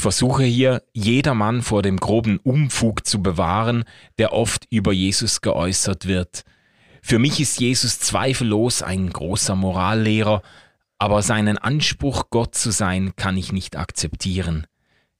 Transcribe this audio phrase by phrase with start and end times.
[0.00, 3.84] Versuche hier, jedermann vor dem groben Umfug zu bewahren,
[4.18, 6.44] der oft über Jesus geäußert wird.
[7.02, 10.42] Für mich ist Jesus zweifellos ein großer Morallehrer,
[10.98, 14.66] aber seinen Anspruch, Gott zu sein, kann ich nicht akzeptieren.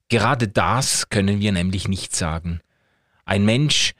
[0.08, 2.60] Gerade das können wir nämlich nicht sagen.
[3.24, 3.94] Ein Mensch,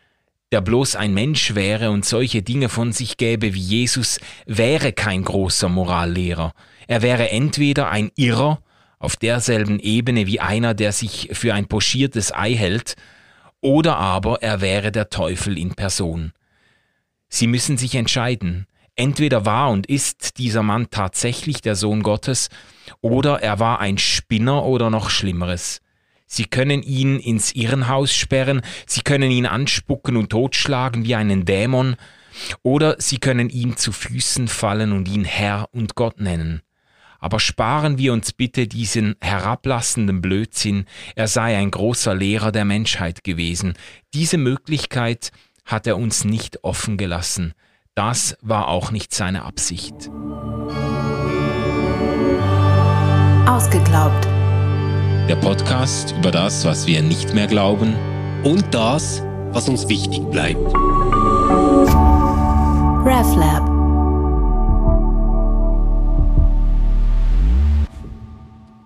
[0.53, 5.23] der bloß ein Mensch wäre und solche Dinge von sich gäbe wie Jesus, wäre kein
[5.23, 6.53] großer Morallehrer.
[6.89, 8.61] Er wäre entweder ein Irrer,
[9.01, 12.95] auf derselben Ebene wie einer, der sich für ein pochiertes Ei hält,
[13.61, 16.33] oder aber er wäre der Teufel in Person.
[17.28, 18.66] Sie müssen sich entscheiden.
[18.97, 22.51] Entweder war und ist dieser Mann tatsächlich der Sohn Gottes,
[23.01, 25.80] oder er war ein Spinner oder noch Schlimmeres.
[26.27, 31.97] Sie können ihn ins Irrenhaus sperren, sie können ihn anspucken und totschlagen wie einen Dämon,
[32.62, 36.62] oder sie können ihm zu Füßen fallen und ihn Herr und Gott nennen.
[37.20, 43.23] Aber sparen wir uns bitte diesen herablassenden Blödsinn, er sei ein großer Lehrer der Menschheit
[43.24, 43.74] gewesen.
[44.15, 45.30] Diese Möglichkeit
[45.64, 47.53] hat er uns nicht offen gelassen.
[47.95, 49.95] Das war auch nicht seine Absicht.
[53.47, 54.27] Ausgeglaubt.
[55.28, 57.95] Der Podcast über das, was wir nicht mehr glauben
[58.42, 60.73] und das, was uns wichtig bleibt.
[63.05, 63.80] RefLab.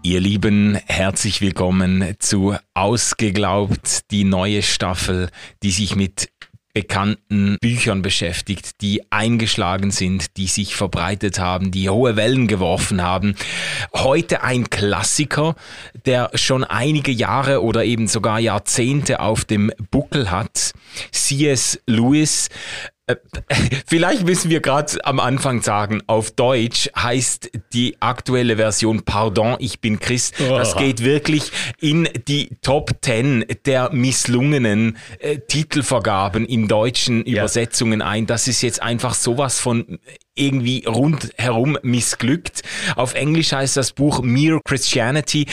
[0.07, 5.31] Ihr Lieben, herzlich willkommen zu Ausgeglaubt, die neue Staffel,
[5.63, 6.29] die sich mit
[6.75, 13.35] bekannten Büchern beschäftigt, die eingeschlagen sind, die sich verbreitet haben, die hohe Wellen geworfen haben.
[13.95, 15.55] Heute ein Klassiker,
[16.05, 20.73] der schon einige Jahre oder eben sogar Jahrzehnte auf dem Buckel hat.
[21.13, 21.81] C.S.
[21.87, 22.51] Lewis,
[23.87, 29.81] vielleicht müssen wir gerade am Anfang sagen, auf Deutsch heißt die aktuelle Version Pardon, ich
[29.81, 30.35] bin Christ.
[30.41, 37.43] Das geht wirklich in die Top 10 der misslungenen äh, Titelvergaben in deutschen ja.
[37.43, 38.27] Übersetzungen ein.
[38.27, 39.99] Das ist jetzt einfach sowas von
[40.37, 42.63] irgendwie rundherum missglückt.
[42.97, 45.47] Auf Englisch heißt das Buch Mere Christianity.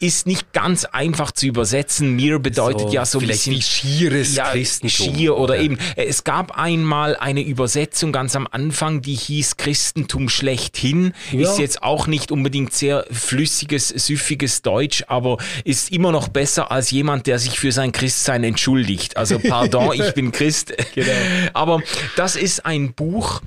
[0.00, 2.16] Ist nicht ganz einfach zu übersetzen.
[2.16, 5.14] Mere bedeutet so, ja so ein bisschen schieres ja, Christentum.
[5.14, 5.62] Schier oder ja.
[5.62, 5.78] eben.
[5.96, 11.14] Es gab einmal eine Übersetzung ganz am Anfang, die hieß Christentum schlechthin.
[11.30, 11.48] Ja.
[11.48, 16.90] Ist jetzt auch nicht unbedingt sehr flüssiges, süffiges Deutsch, aber ist immer noch besser als
[16.90, 19.16] jemand, der sich für sein Christsein entschuldigt.
[19.16, 20.74] Also pardon, ich bin Christ.
[20.94, 21.10] Genau.
[21.52, 21.82] Aber
[22.16, 23.40] das ist ein Buch,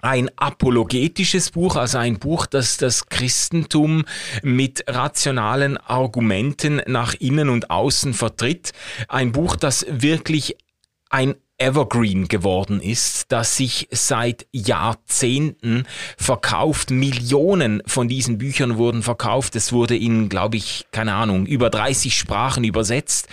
[0.00, 4.04] ein apologetisches Buch, also ein Buch, das das Christentum
[4.42, 8.72] mit rationalen Argumenten nach innen und außen vertritt.
[9.08, 10.56] Ein Buch, das wirklich
[11.10, 15.86] ein Evergreen geworden ist, das sich seit Jahrzehnten
[16.16, 16.90] verkauft.
[16.90, 19.56] Millionen von diesen Büchern wurden verkauft.
[19.56, 23.26] Es wurde in, glaube ich, keine Ahnung, über 30 Sprachen übersetzt,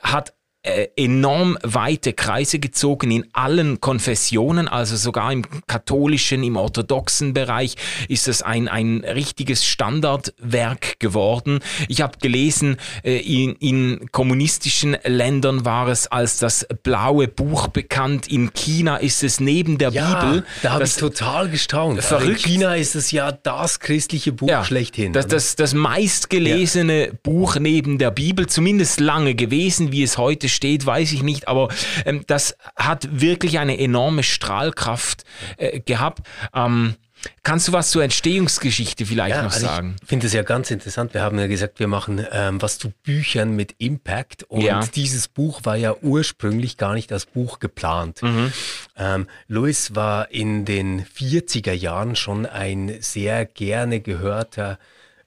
[0.00, 0.32] hat
[0.64, 7.74] enorm weite Kreise gezogen in allen Konfessionen, also sogar im katholischen, im orthodoxen Bereich
[8.08, 11.58] ist es ein, ein richtiges Standardwerk geworden.
[11.88, 18.28] Ich habe gelesen, äh, in, in kommunistischen Ländern war es als das blaue Buch bekannt.
[18.28, 20.44] In China ist es neben der ja, Bibel.
[20.62, 21.96] Da habe ich total gestaunt.
[21.96, 22.46] Also verrückt.
[22.46, 25.12] in China ist es ja das christliche Buch ja, schlechthin.
[25.12, 27.12] Das, das, das meistgelesene ja.
[27.24, 31.68] Buch neben der Bibel, zumindest lange gewesen, wie es heute steht, weiß ich nicht, aber
[32.04, 35.24] ähm, das hat wirklich eine enorme Strahlkraft
[35.56, 36.20] äh, gehabt.
[36.54, 36.96] Ähm,
[37.42, 39.96] Kannst du was zur Entstehungsgeschichte vielleicht ja, noch also sagen?
[40.02, 41.14] Ich finde es ja ganz interessant.
[41.14, 44.44] Wir haben ja gesagt, wir machen ähm, was zu Büchern mit Impact.
[44.44, 44.80] Und ja.
[44.94, 48.22] dieses Buch war ja ursprünglich gar nicht als Buch geplant.
[48.22, 48.52] Mhm.
[48.96, 54.78] Ähm, Louis war in den 40er Jahren schon ein sehr gerne gehörter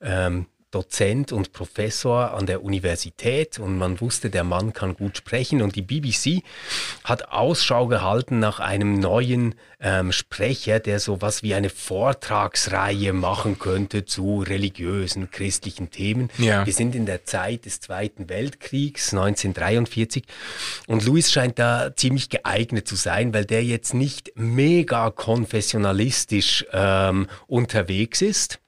[0.02, 5.62] ähm, Dozent und Professor an der Universität und man wusste, der Mann kann gut sprechen
[5.62, 6.44] und die BBC
[7.06, 13.58] hat Ausschau gehalten nach einem neuen ähm, Sprecher, der so was wie eine Vortragsreihe machen
[13.58, 16.30] könnte zu religiösen, christlichen Themen.
[16.40, 16.66] Ja.
[16.66, 20.26] Wir sind in der Zeit des Zweiten Weltkriegs 1943
[20.88, 27.28] und Louis scheint da ziemlich geeignet zu sein, weil der jetzt nicht mega konfessionalistisch ähm,
[27.48, 28.60] unterwegs ist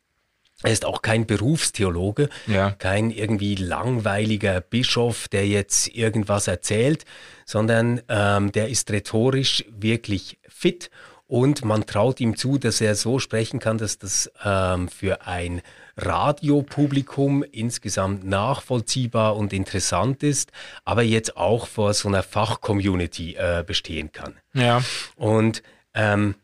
[0.64, 2.72] er ist auch kein Berufstheologe, ja.
[2.72, 7.06] kein irgendwie langweiliger Bischof, der jetzt irgendwas erzählt,
[7.46, 10.90] sondern ähm, der ist rhetorisch wirklich fit
[11.28, 15.62] und man traut ihm zu, dass er so sprechen kann, dass das ähm, für ein
[15.98, 20.52] Radiopublikum insgesamt nachvollziehbar und interessant ist,
[20.86, 24.36] aber jetzt auch vor so einer Fachcommunity äh, bestehen kann.
[24.54, 24.82] Ja.
[25.16, 25.64] Und
[25.94, 26.36] ähm,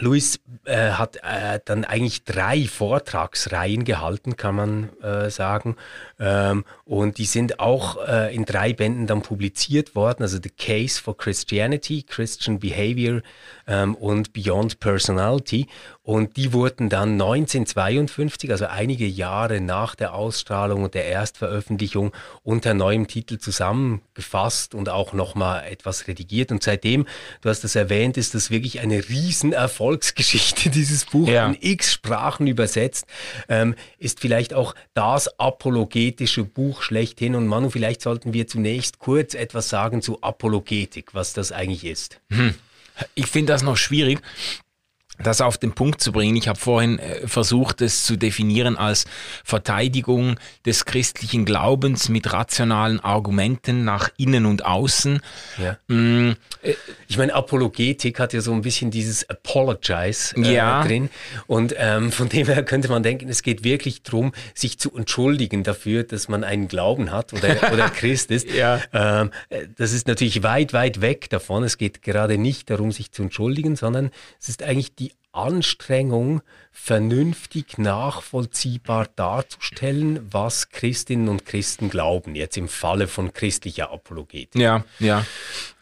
[0.00, 5.76] Louis äh, hat äh, dann eigentlich drei Vortragsreihen gehalten, kann man äh, sagen.
[6.18, 10.22] Ähm, und die sind auch äh, in drei Bänden dann publiziert worden.
[10.22, 13.22] Also The Case for Christianity, Christian Behavior
[13.66, 15.66] ähm, und Beyond Personality.
[16.10, 22.10] Und die wurden dann 1952, also einige Jahre nach der Ausstrahlung und der Erstveröffentlichung,
[22.42, 26.50] unter neuem Titel zusammengefasst und auch nochmal etwas redigiert.
[26.50, 27.06] Und seitdem,
[27.42, 31.46] du hast das erwähnt, ist das wirklich eine Riesenerfolgsgeschichte, dieses Buch ja.
[31.46, 33.06] in x Sprachen übersetzt,
[33.48, 37.36] ähm, ist vielleicht auch das apologetische Buch schlechthin.
[37.36, 42.20] Und Manu, vielleicht sollten wir zunächst kurz etwas sagen zu Apologetik, was das eigentlich ist.
[42.32, 42.56] Hm.
[43.14, 44.20] Ich finde das noch schwierig
[45.22, 46.36] das auf den Punkt zu bringen.
[46.36, 49.04] Ich habe vorhin äh, versucht, es zu definieren als
[49.44, 50.36] Verteidigung
[50.66, 55.20] des christlichen Glaubens mit rationalen Argumenten nach innen und außen.
[55.58, 55.78] Ja.
[55.94, 56.32] Mm,
[56.62, 56.74] äh,
[57.08, 60.84] ich meine, Apologetik hat ja so ein bisschen dieses Apologize äh, ja.
[60.84, 61.10] drin.
[61.46, 65.62] Und ähm, von dem her könnte man denken, es geht wirklich darum, sich zu entschuldigen
[65.62, 68.50] dafür, dass man einen Glauben hat oder, oder Christ ist.
[68.52, 68.80] ja.
[68.92, 71.64] ähm, äh, das ist natürlich weit, weit weg davon.
[71.64, 76.42] Es geht gerade nicht darum, sich zu entschuldigen, sondern es ist eigentlich die Anstrengung,
[76.72, 84.60] vernünftig nachvollziehbar darzustellen, was Christinnen und Christen glauben, jetzt im Falle von christlicher Apologetik.
[84.60, 85.24] Ja, ja.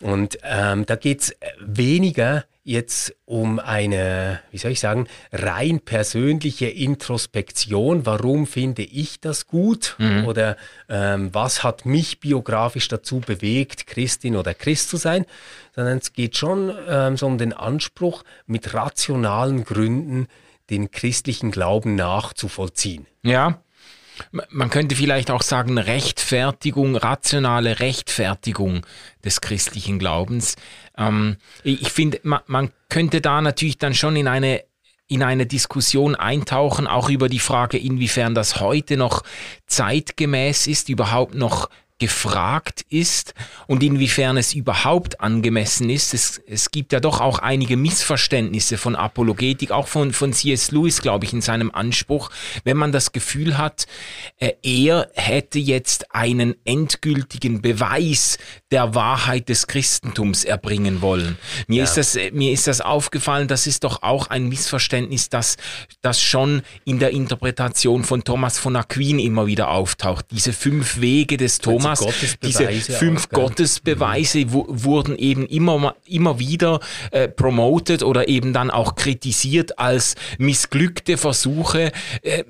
[0.00, 6.67] Und ähm, da geht es weniger jetzt um eine, wie soll ich sagen, rein persönliche
[6.67, 8.05] Introspektion.
[8.05, 9.97] Warum finde ich das gut?
[9.99, 10.26] Mhm.
[10.26, 10.56] Oder
[10.88, 15.25] ähm, was hat mich biografisch dazu bewegt, Christin oder Christ zu sein?
[15.75, 20.26] Sondern es geht schon ähm, so um den Anspruch, mit rationalen Gründen
[20.71, 23.06] den christlichen Glauben nachzuvollziehen.
[23.23, 23.62] Ja,
[24.50, 28.87] man könnte vielleicht auch sagen, Rechtfertigung, rationale Rechtfertigung
[29.25, 30.56] des christlichen Glaubens.
[30.97, 34.65] Ähm, ich finde, man, man könnte da natürlich dann schon in eine
[35.11, 39.23] in eine Diskussion eintauchen, auch über die Frage, inwiefern das heute noch
[39.67, 43.35] zeitgemäß ist, überhaupt noch gefragt ist
[43.67, 46.15] und inwiefern es überhaupt angemessen ist.
[46.15, 50.71] Es, es gibt ja doch auch einige Missverständnisse von Apologetik, auch von, von C.S.
[50.71, 52.31] Lewis, glaube ich, in seinem Anspruch,
[52.65, 53.87] wenn man das Gefühl hat,
[54.39, 58.39] äh, er hätte jetzt einen endgültigen Beweis
[58.71, 61.37] der Wahrheit des Christentums erbringen wollen.
[61.67, 61.85] Mir, ja.
[61.85, 65.56] ist, das, äh, mir ist das aufgefallen, das ist doch auch ein Missverständnis, das,
[66.00, 70.27] das schon in der Interpretation von Thomas von Aquin immer wieder auftaucht.
[70.31, 74.64] Diese fünf Wege des Thomas Thomas, diese fünf Gottesbeweise mhm.
[74.67, 76.81] wurden eben immer, immer wieder
[77.11, 81.93] äh, promoted oder eben dann auch kritisiert als missglückte Versuche,
[82.23, 82.44] äh,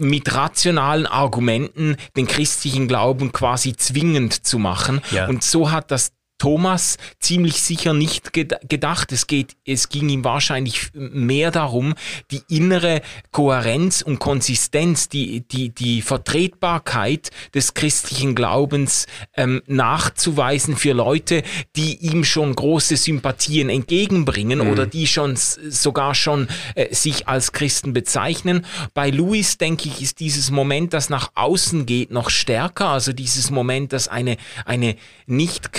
[0.00, 5.00] mit rationalen Argumenten den christlichen Glauben quasi zwingend zu machen.
[5.12, 5.28] Ja.
[5.28, 9.12] Und so hat das Thomas ziemlich sicher nicht gedacht.
[9.12, 11.94] Es geht, es ging ihm wahrscheinlich mehr darum,
[12.30, 13.00] die innere
[13.32, 21.42] Kohärenz und Konsistenz, die, die, die Vertretbarkeit des christlichen Glaubens ähm, nachzuweisen für Leute,
[21.74, 24.68] die ihm schon große Sympathien entgegenbringen mhm.
[24.68, 28.66] oder die schon sogar schon äh, sich als Christen bezeichnen.
[28.92, 32.88] Bei Louis, denke ich, ist dieses Moment, das nach außen geht, noch stärker.
[32.88, 34.96] Also dieses Moment, dass eine, eine
[35.26, 35.72] nicht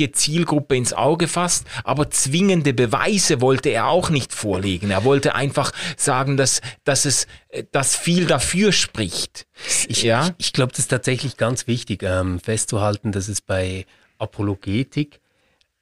[0.00, 4.90] richtige Zielgruppe ins Auge fasst, aber zwingende Beweise wollte er auch nicht vorlegen.
[4.90, 9.46] Er wollte einfach sagen, dass, dass es äh, dass viel dafür spricht.
[9.88, 10.28] Ich, ja?
[10.38, 13.84] ich, ich glaube, das ist tatsächlich ganz wichtig ähm, festzuhalten, dass es bei
[14.18, 15.19] Apologetik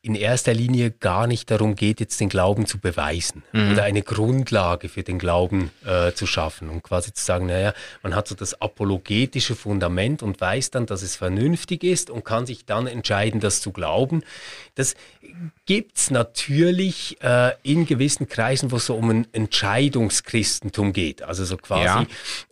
[0.08, 3.72] in erster Linie gar nicht darum geht, jetzt den Glauben zu beweisen mhm.
[3.72, 8.14] oder eine Grundlage für den Glauben äh, zu schaffen und quasi zu sagen, naja, man
[8.14, 12.64] hat so das apologetische Fundament und weiß dann, dass es vernünftig ist und kann sich
[12.64, 14.22] dann entscheiden, das zu glauben.
[14.74, 14.94] Das
[15.66, 21.22] gibt's natürlich äh, in gewissen Kreisen, wo es so um ein Entscheidungschristentum geht.
[21.22, 22.06] Also so quasi,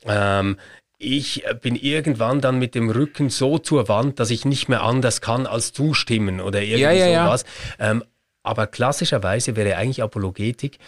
[0.05, 0.41] ja.
[0.41, 0.59] ähm,
[0.99, 4.83] ich äh, bin irgendwann dann mit dem Rücken so zur Wand, dass ich nicht mehr
[4.83, 7.45] anders kann als zustimmen oder irgendwie ja, ja, sowas.
[7.79, 7.91] Ja.
[7.91, 8.05] Ähm,
[8.43, 10.79] aber klassischerweise wäre eigentlich Apologetik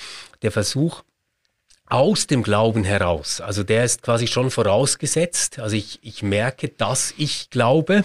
[0.42, 1.02] der Versuch,
[1.90, 7.14] aus dem Glauben heraus, also der ist quasi schon vorausgesetzt, also ich, ich merke, dass
[7.16, 8.04] ich glaube,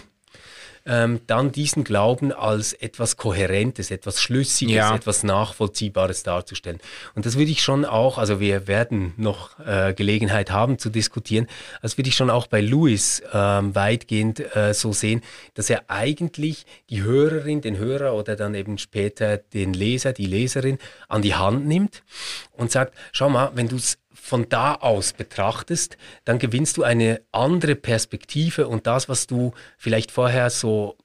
[0.86, 4.96] ähm, dann diesen Glauben als etwas Kohärentes, etwas Schlüssiges, ja.
[4.96, 6.80] etwas Nachvollziehbares darzustellen.
[7.16, 11.48] Und das würde ich schon auch, also wir werden noch äh, Gelegenheit haben zu diskutieren,
[11.82, 15.22] das würde ich schon auch bei Louis ähm, weitgehend äh, so sehen,
[15.54, 20.80] dass er eigentlich die Hörerin, den Hörer oder dann eben später den Leser, die Leserin
[21.08, 22.04] an die Hand nimmt
[22.52, 27.22] und sagt, schau mal, wenn du es von da aus betrachtest, dann gewinnst du eine
[27.32, 30.98] andere Perspektive und das, was du vielleicht vorher so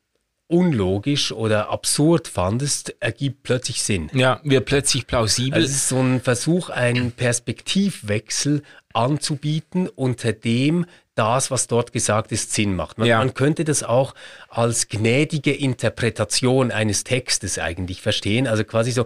[0.49, 4.11] unlogisch oder absurd fandest, ergibt plötzlich Sinn.
[4.15, 5.55] Ja, wird plötzlich plausibel.
[5.55, 8.63] Also es ist so ein Versuch, einen Perspektivwechsel
[8.95, 10.87] anzubieten, unter dem
[11.19, 12.99] das, was dort gesagt ist, Sinn macht.
[12.99, 13.19] Man, ja.
[13.19, 14.15] man, könnte das auch
[14.49, 18.47] als gnädige Interpretation eines Textes eigentlich verstehen.
[18.47, 19.05] Also quasi so,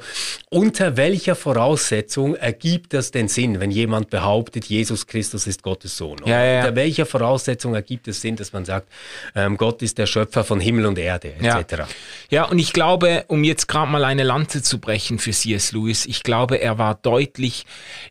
[0.51, 6.19] unter welcher Voraussetzung ergibt das denn Sinn, wenn jemand behauptet, Jesus Christus ist Gottes Sohn?
[6.27, 8.89] Ja, ja, unter welcher Voraussetzung ergibt es Sinn, dass man sagt,
[9.35, 11.85] ähm, Gott ist der Schöpfer von Himmel und Erde, etc.
[12.31, 15.73] Ja, und ich glaube, um jetzt gerade mal eine Lanze zu brechen für C.S.
[15.73, 17.65] Lewis, ich glaube, er war deutlich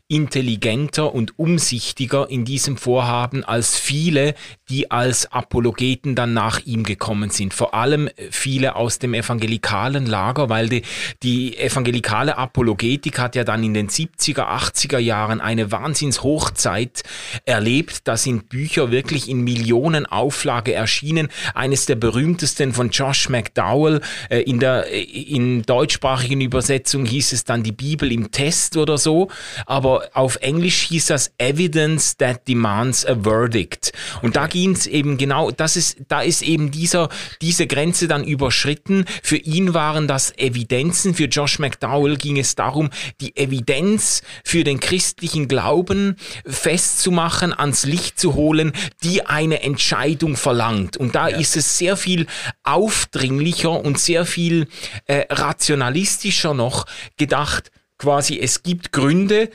[0.07, 7.29] intelligenter und umsichtiger in diesem Vorhaben als viele, die als Apologeten dann nach ihm gekommen
[7.29, 7.53] sind.
[7.53, 10.83] Vor allem viele aus dem evangelikalen Lager, weil die,
[11.23, 17.03] die evangelikale Apologetik hat ja dann in den 70er, 80er Jahren eine Wahnsinnshochzeit
[17.45, 18.07] erlebt.
[18.07, 21.27] Da sind Bücher wirklich in Millionen Auflage erschienen.
[21.53, 24.01] Eines der berühmtesten von Josh McDowell.
[24.29, 29.29] Äh, in der in deutschsprachigen Übersetzung hieß es dann die Bibel im Test oder so.
[29.65, 33.80] Aber auf Englisch hieß das Evidence that demands a verdict.
[34.21, 37.09] Und da ging es eben genau, das ist, da ist eben dieser,
[37.41, 39.05] diese Grenze dann überschritten.
[39.23, 44.79] Für ihn waren das Evidenzen, für Josh McDowell ging es darum, die Evidenz für den
[44.79, 48.71] christlichen Glauben festzumachen, ans Licht zu holen,
[49.03, 50.97] die eine Entscheidung verlangt.
[50.97, 51.37] Und da ja.
[51.37, 52.27] ist es sehr viel
[52.63, 54.67] aufdringlicher und sehr viel
[55.05, 56.85] äh, rationalistischer noch
[57.17, 59.49] gedacht, quasi es gibt Gründe,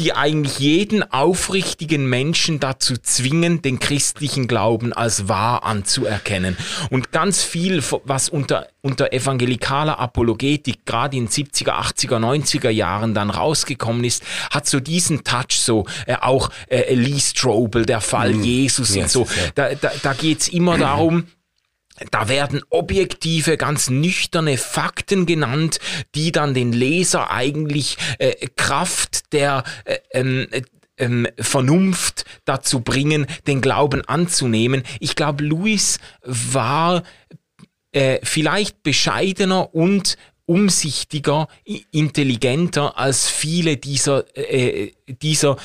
[0.00, 6.56] die eigentlich jeden aufrichtigen Menschen dazu zwingen, den christlichen Glauben als wahr anzuerkennen.
[6.88, 13.28] Und ganz viel, was unter, unter evangelikaler Apologetik gerade in 70er, 80er, 90er Jahren dann
[13.28, 18.42] rausgekommen ist, hat so diesen Touch, so äh, auch äh, Lee Strobel, der Fall mm.
[18.42, 19.34] Jesus yes, und so.
[19.54, 21.26] Da, da, da geht's immer darum,
[22.10, 25.78] da werden objektive, ganz nüchterne Fakten genannt,
[26.14, 30.46] die dann den Leser eigentlich äh, Kraft der äh, ähm,
[30.96, 34.82] ähm, Vernunft dazu bringen, den Glauben anzunehmen.
[35.00, 37.02] Ich glaube, Louis war
[37.92, 40.16] äh, vielleicht bescheidener und
[40.46, 41.48] umsichtiger,
[41.92, 45.56] intelligenter als viele dieser, äh, dieser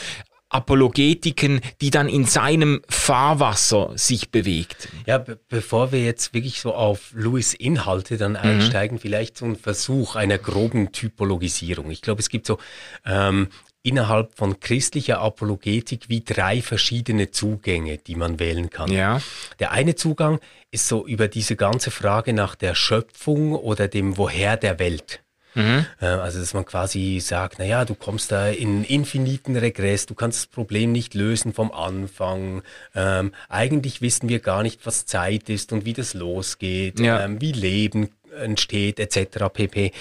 [0.56, 4.88] Apologetiken, die dann in seinem Fahrwasser sich bewegt.
[5.06, 8.38] Ja, bevor wir jetzt wirklich so auf Louis Inhalte dann mhm.
[8.38, 11.92] einsteigen, vielleicht so ein Versuch einer groben Typologisierung.
[11.92, 12.58] Ich glaube, es gibt so
[13.06, 13.50] ähm,
[13.84, 18.92] innerhalb von christlicher Apologetik wie drei verschiedene Zugänge, die man wählen kann.
[18.92, 19.22] Ja.
[19.60, 20.40] Der eine Zugang
[20.72, 25.20] ist so über diese ganze Frage nach der Schöpfung oder dem Woher der Welt.
[25.56, 25.86] Mhm.
[26.00, 30.40] Äh, also, dass man quasi sagt, naja, du kommst da in infiniten Regress, du kannst
[30.40, 32.62] das Problem nicht lösen vom Anfang.
[32.94, 37.24] Ähm, eigentlich wissen wir gar nicht, was Zeit ist und wie das losgeht, ja.
[37.24, 39.46] ähm, wie Leben entsteht etc.
[39.52, 39.92] pp.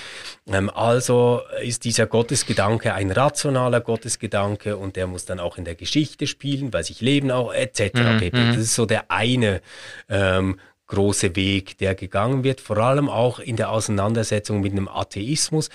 [0.49, 5.75] Ähm, also ist dieser Gottesgedanke ein rationaler Gottesgedanke und der muss dann auch in der
[5.75, 7.95] Geschichte spielen, weil sich Leben auch etc.
[7.95, 8.19] Mhm.
[8.19, 8.37] pp.
[8.37, 8.49] Mhm.
[8.49, 9.61] Das ist so der eine
[10.09, 15.71] ähm, große Weg, der gegangen wird, vor allem auch in der Auseinandersetzung mit einem Atheismus.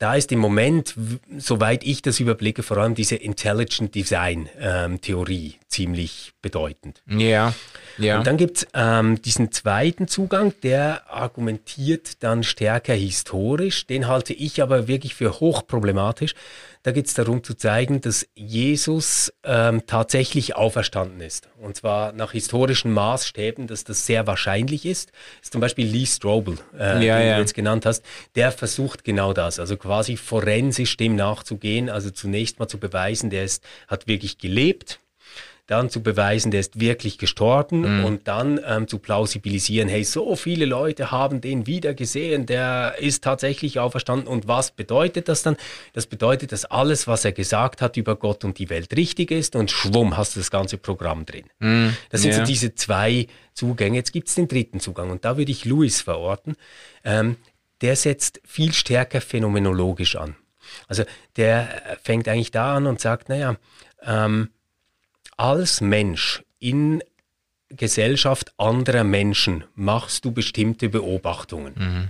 [0.00, 0.94] Da ist im Moment,
[1.36, 7.02] soweit ich das überblicke, vor allem diese Intelligent Design ähm, Theorie ziemlich bedeutend.
[7.06, 7.52] Ja.
[7.98, 8.16] ja.
[8.16, 13.86] Und dann gibt es ähm, diesen zweiten Zugang, der argumentiert dann stärker historisch.
[13.86, 16.34] Den halte ich aber wirklich für hochproblematisch.
[16.82, 21.48] Da geht es darum zu zeigen, dass Jesus ähm, tatsächlich auferstanden ist.
[21.58, 25.10] Und zwar nach historischen Maßstäben, dass das sehr wahrscheinlich ist.
[25.10, 27.34] Das ist zum Beispiel Lee Strobel, äh, ja, den ja.
[27.34, 28.02] du jetzt genannt hast.
[28.34, 31.90] Der versucht genau das, also quasi forensisch dem nachzugehen.
[31.90, 35.00] Also zunächst mal zu beweisen, der ist, hat wirklich gelebt
[35.70, 38.04] dann zu beweisen, der ist wirklich gestorben mhm.
[38.04, 43.22] und dann ähm, zu plausibilisieren, hey, so viele Leute haben den wieder gesehen, der ist
[43.22, 44.26] tatsächlich auferstanden.
[44.26, 45.56] Und was bedeutet das dann?
[45.92, 49.54] Das bedeutet, dass alles, was er gesagt hat über Gott und die Welt richtig ist
[49.54, 51.44] und schwumm, hast du das ganze Programm drin.
[51.60, 51.96] Mhm.
[52.10, 52.38] Das sind ja.
[52.38, 53.96] so diese zwei Zugänge.
[53.96, 56.56] Jetzt gibt es den dritten Zugang und da würde ich Louis verorten.
[57.04, 57.36] Ähm,
[57.80, 60.34] der setzt viel stärker phänomenologisch an.
[60.88, 61.04] Also
[61.36, 63.56] der fängt eigentlich da an und sagt, naja,
[64.02, 64.50] ähm,
[65.40, 67.02] als Mensch in
[67.70, 71.74] Gesellschaft anderer Menschen machst du bestimmte Beobachtungen.
[71.76, 72.08] Mhm.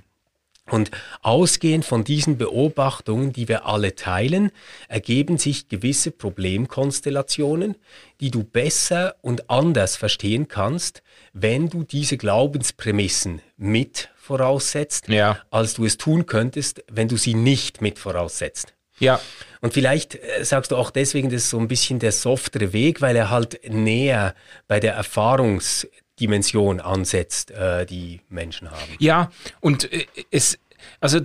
[0.68, 0.90] Und
[1.22, 4.50] ausgehend von diesen Beobachtungen, die wir alle teilen,
[4.88, 7.76] ergeben sich gewisse Problemkonstellationen,
[8.20, 15.38] die du besser und anders verstehen kannst, wenn du diese Glaubensprämissen mit voraussetzt, ja.
[15.50, 18.74] als du es tun könntest, wenn du sie nicht mit voraussetzt.
[18.98, 19.20] Ja.
[19.60, 23.00] Und vielleicht äh, sagst du auch deswegen, das ist so ein bisschen der softere Weg,
[23.00, 24.34] weil er halt näher
[24.68, 25.86] bei der Erfahrungs
[26.18, 28.96] Dimension ansetzt, äh, die Menschen haben.
[28.98, 30.58] Ja, und äh, es,
[31.00, 31.20] also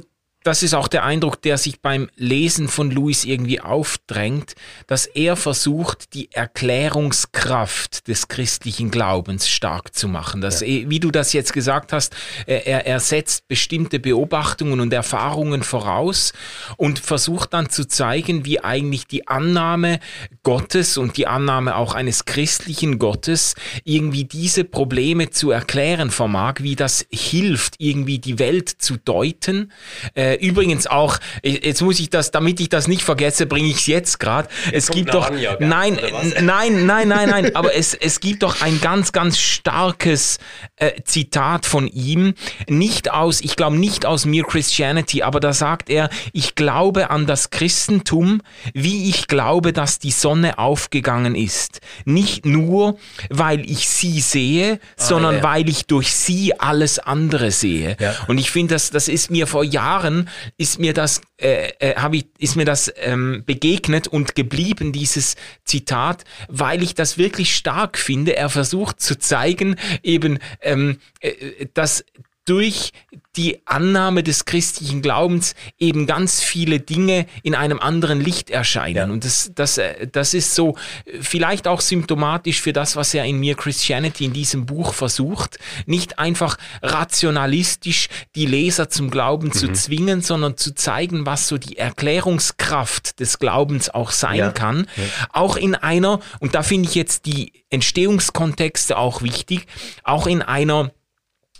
[0.46, 4.54] das ist auch der Eindruck, der sich beim Lesen von Louis irgendwie aufdrängt,
[4.86, 10.42] dass er versucht, die Erklärungskraft des christlichen Glaubens stark zu machen.
[10.42, 10.68] Dass, ja.
[10.68, 16.32] wie du das jetzt gesagt hast, er, er setzt bestimmte Beobachtungen und Erfahrungen voraus
[16.78, 20.00] und versucht dann zu zeigen, wie eigentlich die Annahme
[20.44, 26.76] Gottes und die Annahme auch eines christlichen Gottes irgendwie diese Probleme zu erklären vermag, wie
[26.76, 29.72] das hilft, irgendwie die Welt zu deuten.
[30.14, 33.78] Äh, äh, übrigens auch, jetzt muss ich das, damit ich das nicht vergesse, bringe ich
[33.78, 34.50] es jetzt gerade.
[34.72, 36.00] Es gibt doch, Anja, nein,
[36.42, 40.40] nein, nein, nein, nein, aber es, es gibt doch ein ganz, ganz starkes
[40.78, 42.34] äh, Zitat von ihm,
[42.68, 47.26] nicht aus, ich glaube nicht aus Mere Christianity, aber da sagt er, ich glaube an
[47.26, 48.42] das Christentum,
[48.74, 51.82] wie ich glaube, dass die Sonne aufgegangen ist.
[52.06, 52.98] Nicht nur,
[53.30, 55.44] weil ich sie sehe, ah, sondern ja.
[55.44, 57.98] weil ich durch sie alles andere sehe.
[58.00, 58.16] Ja.
[58.28, 60.25] Und ich finde, das, das ist mir vor Jahren
[60.58, 66.24] ist mir das, äh, äh, ich, ist mir das ähm, begegnet und geblieben, dieses Zitat,
[66.48, 68.36] weil ich das wirklich stark finde.
[68.36, 72.06] Er versucht zu zeigen, eben, ähm, äh, dass
[72.46, 72.92] durch
[73.36, 79.12] die Annahme des christlichen Glaubens eben ganz viele Dinge in einem anderen Licht erscheinen.
[79.12, 83.26] Und das, das, äh, das ist so äh, vielleicht auch symptomatisch für das, was er
[83.26, 85.58] in Mere Christianity in diesem Buch versucht.
[85.86, 89.54] Nicht einfach rationalistisch die Leser zum Glauben mhm.
[89.54, 94.52] zu zwingen, sondern zu zeigen, was so die Erklärungskraft des Glaubens auch sein ja.
[94.52, 94.88] kann.
[94.96, 95.04] Ja.
[95.34, 99.66] Auch in einer, und da finde ich jetzt die Entstehungskontexte auch wichtig,
[100.04, 100.92] auch in einer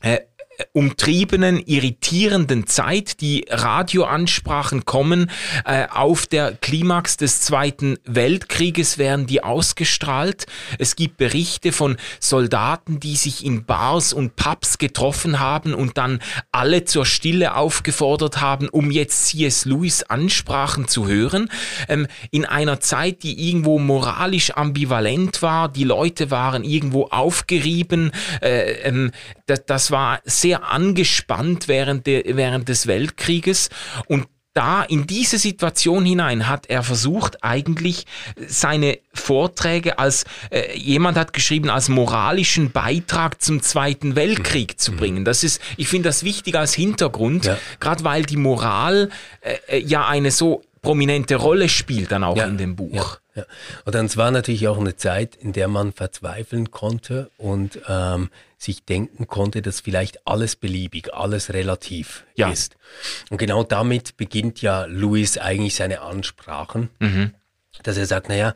[0.02, 0.20] äh,
[0.74, 3.22] umtriebenen, irritierenden Zeit.
[3.22, 5.32] Die Radioansprachen kommen
[5.66, 10.46] äh, auf der Klimax des Zweiten Weltkrieges, werden die ausgestrahlt.
[10.80, 16.20] Es gibt Berichte von Soldaten, die sich in Bars und Pubs getroffen haben und dann
[16.52, 19.66] alle zur Stille aufgefordert haben, um jetzt C.S.
[19.66, 21.50] Lewis Ansprachen zu hören.
[21.88, 28.12] Ähm, in einer Zeit, die irgendwo moralisch ambivalent war, die Leute waren irgendwo aufgerieben.
[28.42, 29.12] Äh, ähm,
[29.46, 33.70] das, das war sehr sehr angespannt während, de, während des Weltkrieges
[34.06, 38.06] und da in diese Situation hinein hat er versucht, eigentlich
[38.48, 44.78] seine Vorträge als, äh, jemand hat geschrieben, als moralischen Beitrag zum Zweiten Weltkrieg mhm.
[44.78, 45.26] zu bringen.
[45.26, 47.58] Das ist, ich finde das wichtig als Hintergrund, ja.
[47.80, 49.10] gerade weil die Moral
[49.42, 52.46] äh, äh, ja eine so prominente Rolle spielt dann auch ja.
[52.46, 52.94] in dem Buch.
[52.94, 53.25] Ja.
[53.36, 53.46] Ja.
[53.84, 58.86] Und dann war natürlich auch eine Zeit, in der man verzweifeln konnte und ähm, sich
[58.86, 62.50] denken konnte, dass vielleicht alles beliebig, alles relativ ja.
[62.50, 62.78] ist.
[63.30, 66.90] Und genau damit beginnt ja Louis eigentlich seine Ansprachen.
[67.00, 67.34] Mhm.
[67.84, 68.54] Dass er sagt, naja,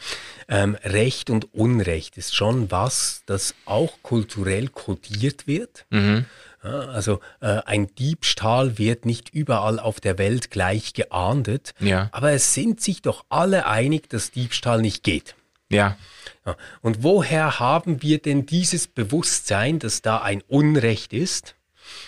[0.47, 5.85] ähm, Recht und Unrecht ist schon was, das auch kulturell kodiert wird.
[5.89, 6.25] Mhm.
[6.61, 12.09] Also äh, ein Diebstahl wird nicht überall auf der Welt gleich geahndet, ja.
[12.11, 15.35] aber es sind sich doch alle einig, dass Diebstahl nicht geht.
[15.69, 15.97] Ja.
[16.45, 16.55] ja.
[16.81, 21.55] Und woher haben wir denn dieses Bewusstsein, dass da ein Unrecht ist?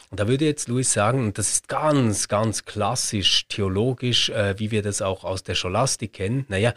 [0.09, 4.71] Und da würde jetzt Louis sagen, und das ist ganz, ganz klassisch theologisch, äh, wie
[4.71, 6.73] wir das auch aus der Scholastik kennen, naja,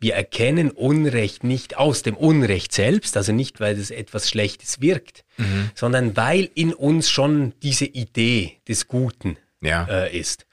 [0.00, 5.24] wir erkennen Unrecht nicht aus dem Unrecht selbst, also nicht, weil es etwas Schlechtes wirkt,
[5.36, 5.70] mhm.
[5.74, 9.84] sondern weil in uns schon diese Idee des Guten ja.
[9.84, 10.46] äh, ist.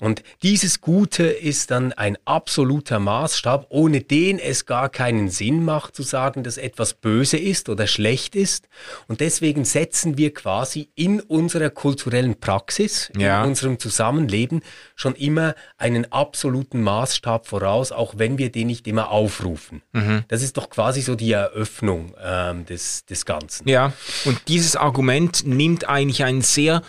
[0.00, 5.94] Und dieses Gute ist dann ein absoluter Maßstab, ohne den es gar keinen Sinn macht
[5.94, 8.68] zu sagen, dass etwas böse ist oder schlecht ist.
[9.06, 13.42] Und deswegen setzen wir quasi in unserer kulturellen Praxis, ja.
[13.42, 14.62] in unserem Zusammenleben
[14.94, 19.82] schon immer einen absoluten Maßstab voraus, auch wenn wir den nicht immer aufrufen.
[19.92, 20.24] Mhm.
[20.28, 23.68] Das ist doch quasi so die Eröffnung ähm, des, des Ganzen.
[23.68, 23.92] Ja,
[24.24, 26.82] und dieses Argument nimmt eigentlich einen sehr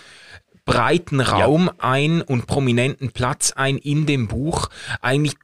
[0.69, 1.73] breiten Raum ja.
[1.79, 4.69] ein und prominenten Platz ein in dem Buch.
[5.01, 5.35] Eigentlich,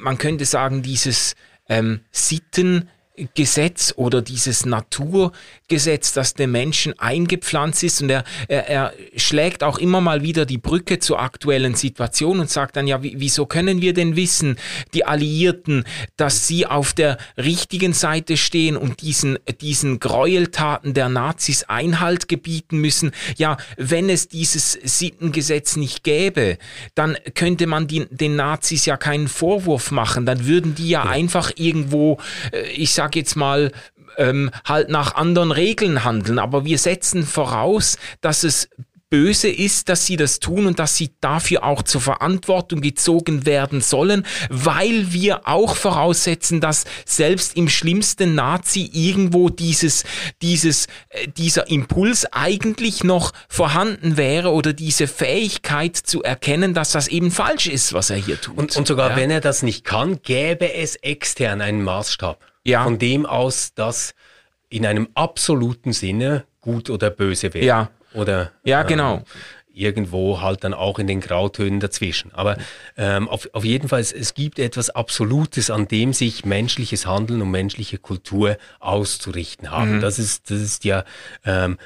[0.00, 1.34] man könnte sagen, dieses
[1.68, 2.88] ähm, Sitten
[3.34, 9.78] Gesetz oder dieses Naturgesetz, das dem Menschen eingepflanzt ist und er, er, er schlägt auch
[9.78, 13.92] immer mal wieder die Brücke zur aktuellen Situation und sagt dann, ja, wieso können wir
[13.92, 14.56] denn wissen,
[14.94, 15.84] die Alliierten,
[16.16, 22.78] dass sie auf der richtigen Seite stehen und diesen, diesen Gräueltaten der Nazis Einhalt gebieten
[22.78, 23.12] müssen?
[23.36, 26.56] Ja, wenn es dieses Sittengesetz nicht gäbe,
[26.94, 31.10] dann könnte man die, den Nazis ja keinen Vorwurf machen, dann würden die ja, ja.
[31.10, 32.18] einfach irgendwo,
[32.52, 33.72] äh, ich sag sag jetzt mal,
[34.16, 36.38] ähm, halt nach anderen Regeln handeln.
[36.38, 38.68] Aber wir setzen voraus, dass es
[39.10, 43.80] böse ist, dass sie das tun und dass sie dafür auch zur Verantwortung gezogen werden
[43.80, 50.04] sollen, weil wir auch voraussetzen, dass selbst im schlimmsten Nazi irgendwo dieses,
[50.40, 57.08] dieses, äh, dieser Impuls eigentlich noch vorhanden wäre oder diese Fähigkeit zu erkennen, dass das
[57.08, 58.56] eben falsch ist, was er hier tut.
[58.56, 59.16] Und, und sogar ja.
[59.16, 62.84] wenn er das nicht kann, gäbe es extern einen Maßstab, ja.
[62.84, 64.14] von dem aus das
[64.68, 67.64] in einem absoluten Sinne gut oder böse wäre.
[67.64, 67.90] Ja.
[68.14, 69.18] Oder ja, genau.
[69.18, 69.22] Äh,
[69.74, 72.32] irgendwo halt dann auch in den Grautönen dazwischen.
[72.34, 72.56] Aber
[72.96, 77.50] ähm, auf, auf jeden Fall, es gibt etwas Absolutes, an dem sich menschliches Handeln und
[77.50, 79.96] menschliche Kultur auszurichten haben.
[79.96, 80.00] Mhm.
[80.00, 81.04] Das, ist, das ist ja
[81.44, 81.78] ähm,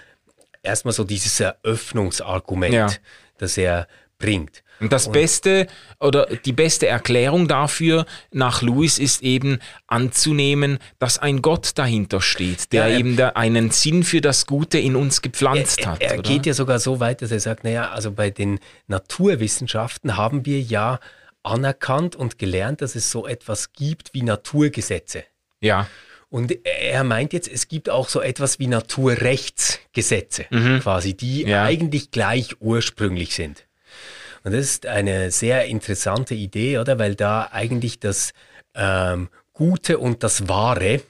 [0.62, 2.90] erstmal so dieses Eröffnungsargument, ja.
[3.38, 3.86] das er
[4.18, 4.62] bringt.
[4.80, 5.66] Und das Beste
[6.00, 12.72] oder die beste Erklärung dafür nach Lewis ist eben anzunehmen, dass ein Gott dahinter steht,
[12.72, 16.02] der ja, er, eben der einen Sinn für das Gute in uns gepflanzt er, hat.
[16.02, 20.16] Er, er geht ja sogar so weit, dass er sagt, naja, also bei den Naturwissenschaften
[20.16, 21.00] haben wir ja
[21.42, 25.24] anerkannt und gelernt, dass es so etwas gibt wie Naturgesetze.
[25.60, 25.88] Ja.
[26.28, 30.80] Und er meint jetzt, es gibt auch so etwas wie Naturrechtsgesetze, mhm.
[30.80, 31.62] quasi, die ja.
[31.62, 33.65] eigentlich gleich ursprünglich sind.
[34.46, 37.00] Und das ist eine sehr interessante Idee, oder?
[37.00, 38.32] Weil da eigentlich das
[38.76, 41.00] ähm, Gute und das Wahre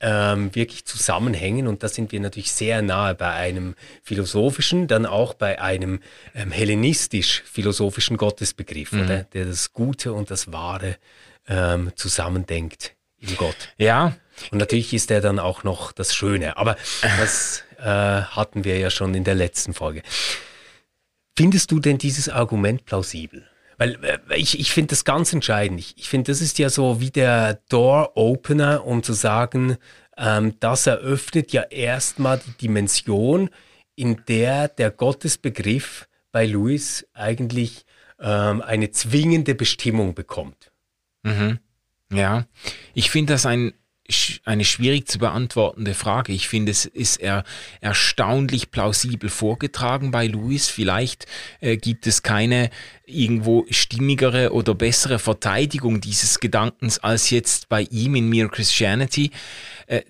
[0.00, 1.68] ähm, wirklich zusammenhängen.
[1.68, 6.00] Und da sind wir natürlich sehr nahe bei einem philosophischen, dann auch bei einem
[6.34, 9.02] ähm, hellenistisch-philosophischen Gottesbegriff, mhm.
[9.02, 9.22] oder?
[9.32, 10.96] Der das Gute und das Wahre
[11.46, 13.68] ähm, zusammendenkt in Gott.
[13.78, 14.16] Ja.
[14.50, 16.56] Und natürlich ist er dann auch noch das Schöne.
[16.56, 16.76] Aber
[17.20, 20.02] das äh, hatten wir ja schon in der letzten Folge.
[21.36, 23.46] Findest du denn dieses Argument plausibel?
[23.78, 25.80] Weil äh, ich, ich finde das ganz entscheidend.
[25.80, 29.76] Ich, ich finde, das ist ja so wie der Door-Opener, um zu sagen,
[30.16, 33.50] ähm, das eröffnet ja erstmal die Dimension,
[33.94, 37.84] in der der Gottesbegriff bei Louis eigentlich
[38.20, 40.72] ähm, eine zwingende Bestimmung bekommt.
[41.22, 41.58] Mhm.
[42.12, 42.46] Ja,
[42.94, 43.72] ich finde das ein
[44.44, 46.32] eine schwierig zu beantwortende Frage.
[46.32, 47.44] Ich finde, es ist er,
[47.80, 50.68] erstaunlich plausibel vorgetragen bei Louis.
[50.68, 51.26] Vielleicht
[51.60, 52.70] äh, gibt es keine
[53.06, 59.30] irgendwo stimmigere oder bessere Verteidigung dieses Gedankens als jetzt bei ihm in Mere Christianity.
[59.86, 60.02] Äh,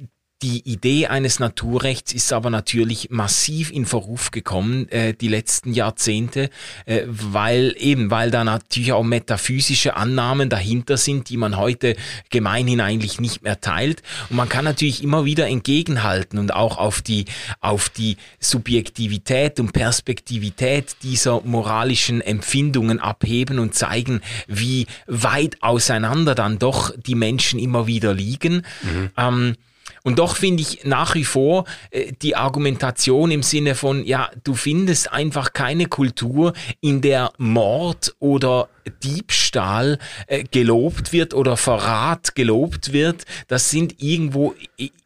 [0.43, 6.51] die Idee eines Naturrechts ist aber natürlich massiv in Verruf gekommen äh, die letzten Jahrzehnte,
[6.85, 11.95] äh, weil eben, weil da natürlich auch metaphysische Annahmen dahinter sind, die man heute
[12.31, 14.03] gemeinhin eigentlich nicht mehr teilt.
[14.31, 17.27] Und man kann natürlich immer wieder entgegenhalten und auch auf die,
[17.61, 26.59] auf die Subjektivität und Perspektivität dieser moralischen Empfindungen abheben und zeigen, wie weit auseinander dann
[26.59, 28.67] doch die Menschen immer wieder liegen.
[28.83, 29.11] Mhm.
[29.17, 29.57] Ähm,
[30.05, 34.55] und doch finde ich nach wie vor äh, die Argumentation im Sinne von, ja, du
[34.55, 38.69] findest einfach keine Kultur, in der Mord oder
[39.03, 43.25] Diebstahl äh, gelobt wird oder Verrat gelobt wird.
[43.49, 44.55] Das sind irgendwo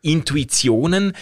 [0.03, 1.13] Intuitionen.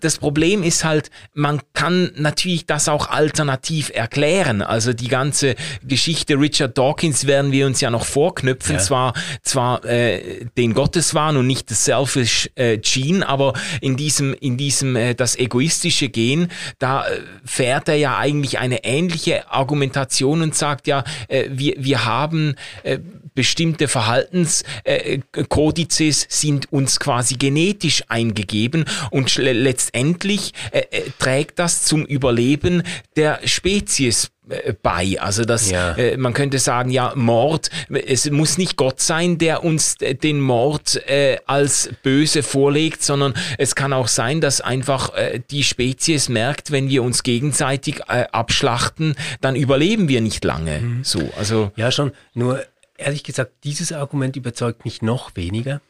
[0.00, 4.62] Das Problem ist halt, man kann natürlich das auch alternativ erklären.
[4.62, 8.76] Also die ganze Geschichte Richard Dawkins werden wir uns ja noch vorknüpfen.
[8.76, 8.82] Ja.
[8.82, 14.56] Zwar, zwar äh, den Gotteswahn und nicht das Selfish äh, Gene, aber in diesem, in
[14.56, 20.54] diesem äh, das egoistische Gen, da äh, fährt er ja eigentlich eine ähnliche Argumentation und
[20.54, 22.98] sagt ja, äh, wir, wir haben äh,
[23.34, 32.04] bestimmte Verhaltenskodizes äh, sind uns quasi genetisch eingegeben und letztendlich äh, äh, trägt das zum
[32.04, 32.82] Überleben
[33.16, 35.20] der Spezies äh, bei.
[35.20, 35.94] Also das, ja.
[35.94, 40.96] äh, man könnte sagen, ja, Mord, es muss nicht Gott sein, der uns den Mord
[41.08, 46.70] äh, als böse vorlegt, sondern es kann auch sein, dass einfach äh, die Spezies merkt,
[46.70, 50.78] wenn wir uns gegenseitig äh, abschlachten, dann überleben wir nicht lange.
[50.78, 51.04] Mhm.
[51.04, 52.12] So, also ja schon.
[52.34, 52.64] Nur
[52.96, 55.80] ehrlich gesagt, dieses Argument überzeugt mich noch weniger.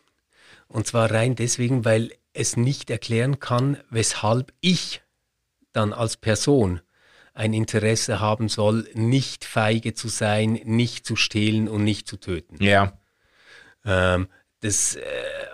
[0.69, 5.03] Und zwar rein deswegen, weil es nicht erklären kann, weshalb ich
[5.73, 6.81] dann als Person
[7.35, 12.62] ein Interesse haben soll, nicht feige zu sein, nicht zu stehlen und nicht zu töten.
[12.62, 12.99] Ja.
[13.85, 14.29] Ähm,
[14.64, 15.00] das, äh,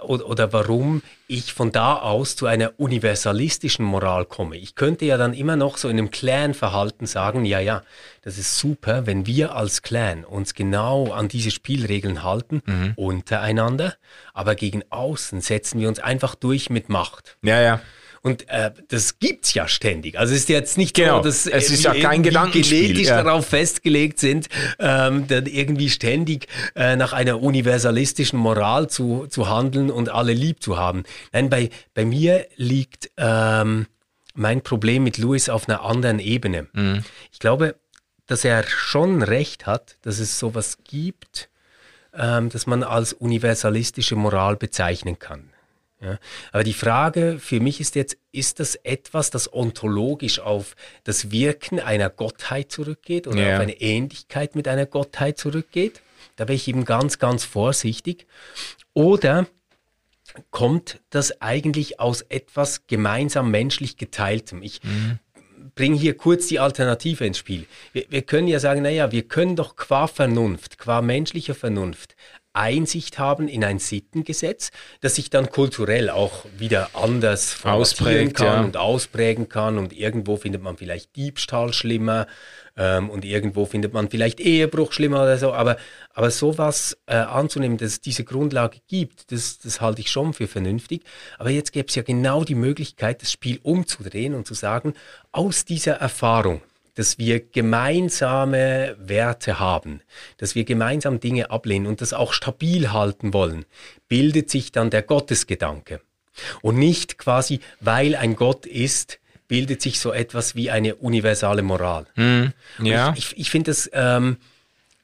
[0.03, 4.57] oder, oder warum ich von da aus zu einer universalistischen Moral komme.
[4.57, 7.83] Ich könnte ja dann immer noch so in einem Clan-Verhalten sagen, ja, ja,
[8.23, 12.93] das ist super, wenn wir als Clan uns genau an diese Spielregeln halten, mhm.
[12.97, 13.95] untereinander,
[14.33, 17.37] aber gegen außen setzen wir uns einfach durch mit Macht.
[17.43, 17.81] Ja, ja.
[18.23, 20.19] Und äh, das gibt's ja ständig.
[20.19, 21.19] Also es ist jetzt nicht genau.
[21.19, 23.23] so, dass es ist ja kein genetisch ja.
[23.23, 29.91] darauf festgelegt sind, ähm, dann irgendwie ständig äh, nach einer universalistischen Moral zu, zu handeln
[29.91, 31.05] und alle lieb zu haben.
[31.33, 33.87] Nein, bei, bei mir liegt ähm,
[34.35, 36.67] mein Problem mit Lewis auf einer anderen Ebene.
[36.75, 37.05] Mhm.
[37.33, 37.77] Ich glaube,
[38.27, 41.49] dass er schon recht hat, dass es sowas gibt,
[42.15, 45.50] ähm, das man als universalistische Moral bezeichnen kann.
[46.03, 46.19] Ja.
[46.53, 51.79] Aber die Frage für mich ist jetzt, ist das etwas, das ontologisch auf das Wirken
[51.79, 53.55] einer Gottheit zurückgeht oder ja.
[53.57, 56.01] auf eine Ähnlichkeit mit einer Gottheit zurückgeht?
[56.37, 58.27] Da wäre ich eben ganz, ganz vorsichtig.
[58.95, 59.47] Oder
[60.51, 64.63] kommt das eigentlich aus etwas gemeinsam menschlich geteiltem?
[64.63, 65.19] Ich mhm.
[65.75, 67.67] bringe hier kurz die Alternative ins Spiel.
[67.93, 72.17] Wir, wir können ja sagen, naja, wir können doch qua Vernunft, qua menschlicher Vernunft
[72.53, 78.61] Einsicht haben in ein Sittengesetz, das sich dann kulturell auch wieder anders ausprägen kann ja.
[78.63, 79.79] und ausprägen kann.
[79.79, 82.27] Und irgendwo findet man vielleicht Diebstahl schlimmer
[82.77, 85.53] ähm, und irgendwo findet man vielleicht Ehebruch schlimmer oder so.
[85.53, 85.77] Aber,
[86.13, 90.49] aber sowas äh, anzunehmen, dass es diese Grundlage gibt, das, das halte ich schon für
[90.49, 91.05] vernünftig.
[91.39, 94.95] Aber jetzt gäbe es ja genau die Möglichkeit, das Spiel umzudrehen und zu sagen,
[95.31, 96.63] aus dieser Erfahrung,
[96.95, 100.03] dass wir gemeinsame Werte haben,
[100.37, 103.65] dass wir gemeinsam Dinge ablehnen und das auch stabil halten wollen,
[104.09, 106.01] bildet sich dann der Gottesgedanke.
[106.63, 112.07] Und nicht quasi, weil ein Gott ist, bildet sich so etwas wie eine universale Moral.
[112.15, 112.47] Mm,
[112.85, 113.13] ja.
[113.17, 114.37] Ich, ich, ich finde das, ähm,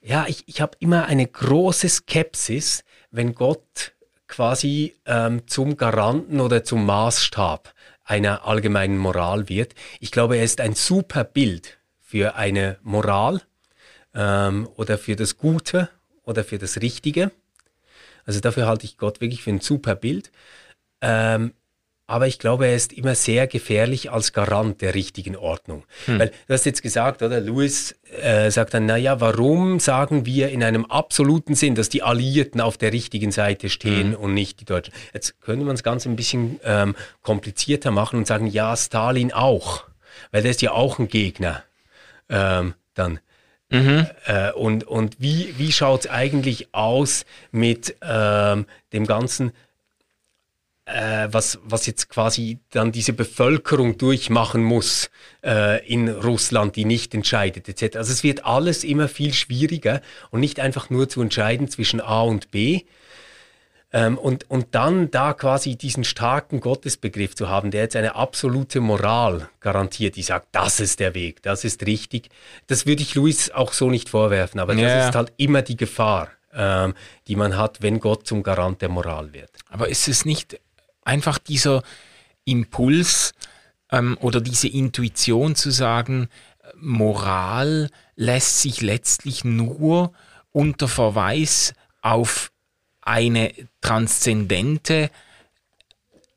[0.02, 3.92] ja, ich, ich habe immer eine große Skepsis, wenn Gott
[4.28, 7.74] quasi ähm, zum Garanten oder zum Maßstab
[8.06, 9.74] einer allgemeinen Moral wird.
[10.00, 13.42] Ich glaube, er ist ein super Bild für eine Moral
[14.14, 15.90] ähm, oder für das Gute
[16.22, 17.32] oder für das Richtige.
[18.24, 20.30] Also dafür halte ich Gott wirklich für ein super Bild.
[21.00, 21.52] Ähm,
[22.06, 25.84] aber ich glaube, er ist immer sehr gefährlich als Garant der richtigen Ordnung.
[26.04, 26.20] Hm.
[26.20, 30.62] Weil du hast jetzt gesagt, oder Lewis äh, sagt dann, naja, warum sagen wir in
[30.62, 34.20] einem absoluten Sinn, dass die Alliierten auf der richtigen Seite stehen hm.
[34.20, 34.94] und nicht die Deutschen?
[35.12, 39.84] Jetzt könnte man das Ganze ein bisschen ähm, komplizierter machen und sagen, ja, Stalin auch,
[40.30, 41.64] weil der ist ja auch ein Gegner
[42.28, 43.18] ähm, dann.
[43.68, 44.06] Mhm.
[44.26, 49.50] Äh, und, und wie, wie schaut es eigentlich aus mit ähm, dem ganzen,
[50.86, 55.10] äh, was, was jetzt quasi dann diese Bevölkerung durchmachen muss
[55.44, 57.96] äh, in Russland, die nicht entscheidet, etc.
[57.96, 62.22] Also es wird alles immer viel schwieriger und nicht einfach nur zu entscheiden zwischen A
[62.22, 62.82] und B,
[63.92, 68.80] ähm, und, und dann da quasi diesen starken Gottesbegriff zu haben, der jetzt eine absolute
[68.80, 72.28] Moral garantiert, die sagt, das ist der Weg, das ist richtig,
[72.66, 74.88] das würde ich Luis auch so nicht vorwerfen, aber ja.
[74.88, 76.94] das ist halt immer die Gefahr, ähm,
[77.28, 79.50] die man hat, wenn Gott zum Garant der Moral wird.
[79.70, 80.60] Aber ist es nicht
[81.06, 81.82] einfach dieser
[82.44, 83.34] Impuls
[83.90, 86.28] ähm, oder diese Intuition zu sagen,
[86.78, 90.12] Moral lässt sich letztlich nur
[90.52, 92.50] unter Verweis auf
[93.00, 95.10] eine transzendente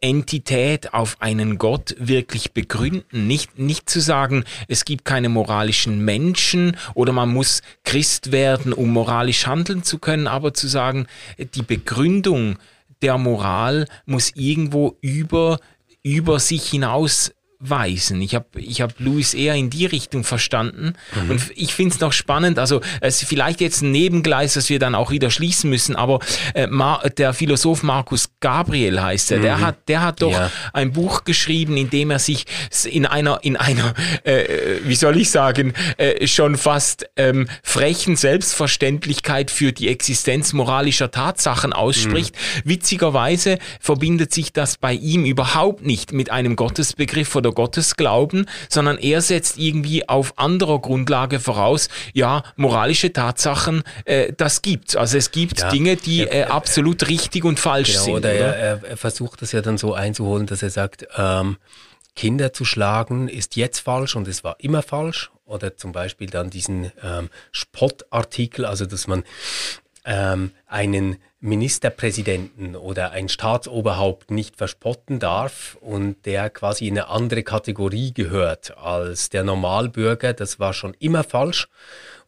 [0.01, 3.27] Entität auf einen Gott wirklich begründen.
[3.27, 8.89] Nicht, nicht zu sagen, es gibt keine moralischen Menschen oder man muss Christ werden, um
[8.91, 12.57] moralisch handeln zu können, aber zu sagen, die Begründung
[13.01, 15.59] der Moral muss irgendwo über,
[16.03, 18.21] über sich hinaus weisen.
[18.21, 20.93] Ich habe ich hab Louis eher in die Richtung verstanden.
[21.13, 21.31] Mhm.
[21.31, 24.79] Und ich finde es noch spannend, also es ist vielleicht jetzt ein Nebengleis, das wir
[24.79, 26.19] dann auch wieder schließen müssen, aber
[26.53, 26.67] äh,
[27.17, 29.41] der Philosoph Markus Gabriel heißt er, mhm.
[29.41, 30.49] der hat, der hat doch ja.
[30.71, 32.45] ein Buch geschrieben, in dem er sich
[32.85, 33.93] in einer, in einer,
[34.23, 41.11] äh, wie soll ich sagen, äh, schon fast ähm, frechen Selbstverständlichkeit für die Existenz moralischer
[41.11, 42.35] Tatsachen ausspricht.
[42.35, 42.69] Mhm.
[42.69, 48.45] Witzigerweise verbindet sich das bei ihm überhaupt nicht mit einem Gottesbegriff oder oder Gottes glauben,
[48.69, 54.95] sondern er setzt irgendwie auf anderer Grundlage voraus, ja, moralische Tatsachen, äh, das gibt's.
[54.95, 58.13] Also es gibt ja, Dinge, die äh, absolut richtig und falsch genau, sind.
[58.15, 58.55] Oder, oder?
[58.55, 61.57] Er, er, versucht das ja dann so einzuholen, dass er sagt, ähm,
[62.15, 65.31] Kinder zu schlagen ist jetzt falsch und es war immer falsch.
[65.45, 69.23] Oder zum Beispiel dann diesen ähm, Spottartikel, also dass man
[70.05, 77.43] ähm, einen Ministerpräsidenten oder ein Staatsoberhaupt nicht verspotten darf und der quasi in eine andere
[77.43, 81.69] Kategorie gehört als der Normalbürger, das war schon immer falsch.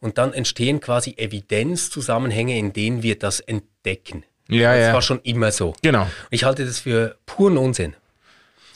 [0.00, 4.24] Und dann entstehen quasi Evidenzzusammenhänge, in denen wir das entdecken.
[4.48, 4.94] Ja, das ja.
[4.94, 5.74] war schon immer so.
[5.82, 6.06] Genau.
[6.30, 7.94] Ich halte das für puren Unsinn.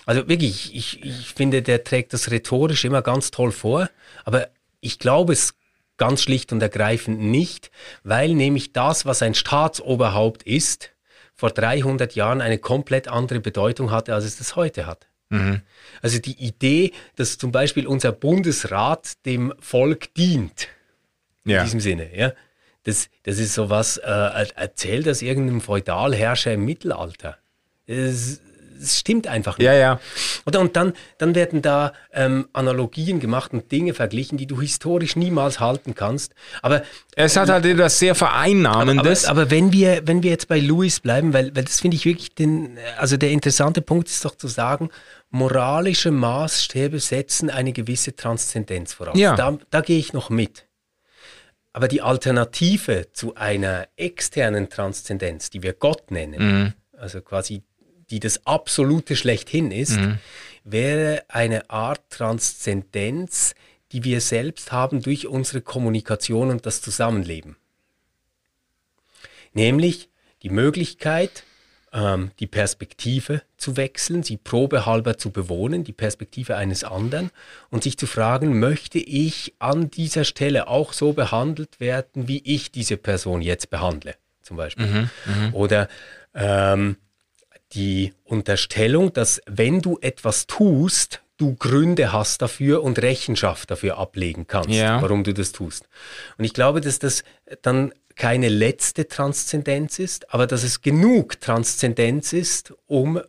[0.04, 3.88] Also wirklich, ich, ich finde, der trägt das rhetorisch immer ganz toll vor,
[4.24, 4.48] aber
[4.80, 5.54] ich glaube es
[5.96, 7.70] Ganz schlicht und ergreifend nicht,
[8.04, 10.90] weil nämlich das, was ein Staatsoberhaupt ist,
[11.34, 15.06] vor 300 Jahren eine komplett andere Bedeutung hatte, als es das heute hat.
[15.28, 15.62] Mhm.
[16.02, 20.68] Also die Idee, dass zum Beispiel unser Bundesrat dem Volk dient,
[21.44, 21.58] ja.
[21.58, 22.32] in diesem Sinne, ja,
[22.84, 27.36] das, das ist sowas, äh, erzählt das irgendeinem Feudalherrscher im Mittelalter.
[27.86, 28.40] Das,
[28.80, 29.66] es stimmt einfach nicht.
[29.66, 30.00] Ja, ja.
[30.46, 35.16] Oder, und dann, dann werden da ähm, Analogien gemacht und Dinge verglichen, die du historisch
[35.16, 36.34] niemals halten kannst.
[36.62, 36.82] Aber
[37.14, 39.24] es hat halt etwas sehr Vereinnahmendes.
[39.24, 41.96] Aber, aber, aber, wenn wir, wenn wir jetzt bei Louis bleiben, weil, weil das finde
[41.96, 44.90] ich wirklich den, also der interessante Punkt ist doch zu sagen,
[45.30, 49.18] moralische Maßstäbe setzen eine gewisse Transzendenz voraus.
[49.18, 49.36] Ja.
[49.36, 50.66] Da, da gehe ich noch mit.
[51.72, 56.72] Aber die Alternative zu einer externen Transzendenz, die wir Gott nennen, mhm.
[56.98, 57.64] also quasi
[58.10, 60.18] die das absolute schlechthin ist, mhm.
[60.64, 63.54] wäre eine Art Transzendenz,
[63.92, 67.56] die wir selbst haben durch unsere Kommunikation und das Zusammenleben.
[69.52, 70.10] Nämlich
[70.42, 71.44] die Möglichkeit,
[71.92, 77.30] ähm, die Perspektive zu wechseln, sie probehalber zu bewohnen, die Perspektive eines anderen
[77.70, 82.70] und sich zu fragen, möchte ich an dieser Stelle auch so behandelt werden, wie ich
[82.70, 84.86] diese Person jetzt behandle, zum Beispiel.
[84.86, 85.52] Mhm, mh.
[85.52, 85.88] Oder
[86.34, 86.96] ähm,
[87.76, 94.46] die Unterstellung, dass wenn du etwas tust, du Gründe hast dafür und Rechenschaft dafür ablegen
[94.46, 95.00] kannst, ja.
[95.02, 95.86] warum du das tust.
[96.38, 97.22] Und ich glaube, dass das
[97.62, 103.20] dann keine letzte Transzendenz ist, aber dass es genug Transzendenz ist, um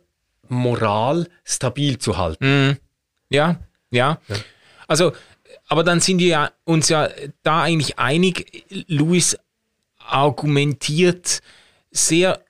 [0.48, 2.68] Moral stabil zu halten.
[2.68, 2.76] Mhm.
[3.28, 4.36] Ja, ja, ja.
[4.86, 5.12] Also,
[5.68, 7.10] aber dann sind wir ja, uns ja
[7.42, 9.36] da eigentlich einig, Louis
[9.98, 11.42] argumentiert
[11.90, 12.40] sehr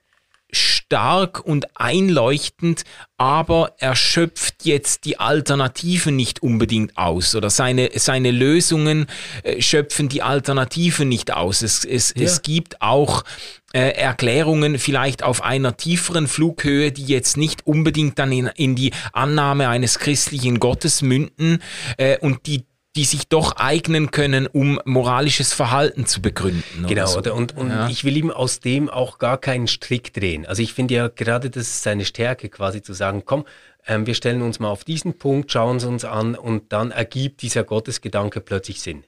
[0.89, 2.83] stark und einleuchtend,
[3.19, 9.05] aber er schöpft jetzt die Alternativen nicht unbedingt aus oder seine, seine Lösungen
[9.43, 11.61] äh, schöpfen die Alternativen nicht aus.
[11.61, 12.23] Es, es, ja.
[12.23, 13.23] es gibt auch
[13.71, 18.91] äh, Erklärungen vielleicht auf einer tieferen Flughöhe, die jetzt nicht unbedingt dann in, in die
[19.13, 21.61] Annahme eines christlichen Gottes münden
[21.97, 22.65] äh, und die
[22.99, 26.85] die sich doch eignen können, um moralisches Verhalten zu begründen.
[26.85, 27.33] Genau, so.
[27.33, 27.87] und, und ja.
[27.87, 30.45] ich will ihm aus dem auch gar keinen Strick drehen.
[30.45, 33.45] Also ich finde ja gerade das ist seine Stärke quasi zu sagen, komm,
[33.87, 37.41] ähm, wir stellen uns mal auf diesen Punkt, schauen es uns an und dann ergibt
[37.41, 39.05] dieser Gottesgedanke plötzlich Sinn.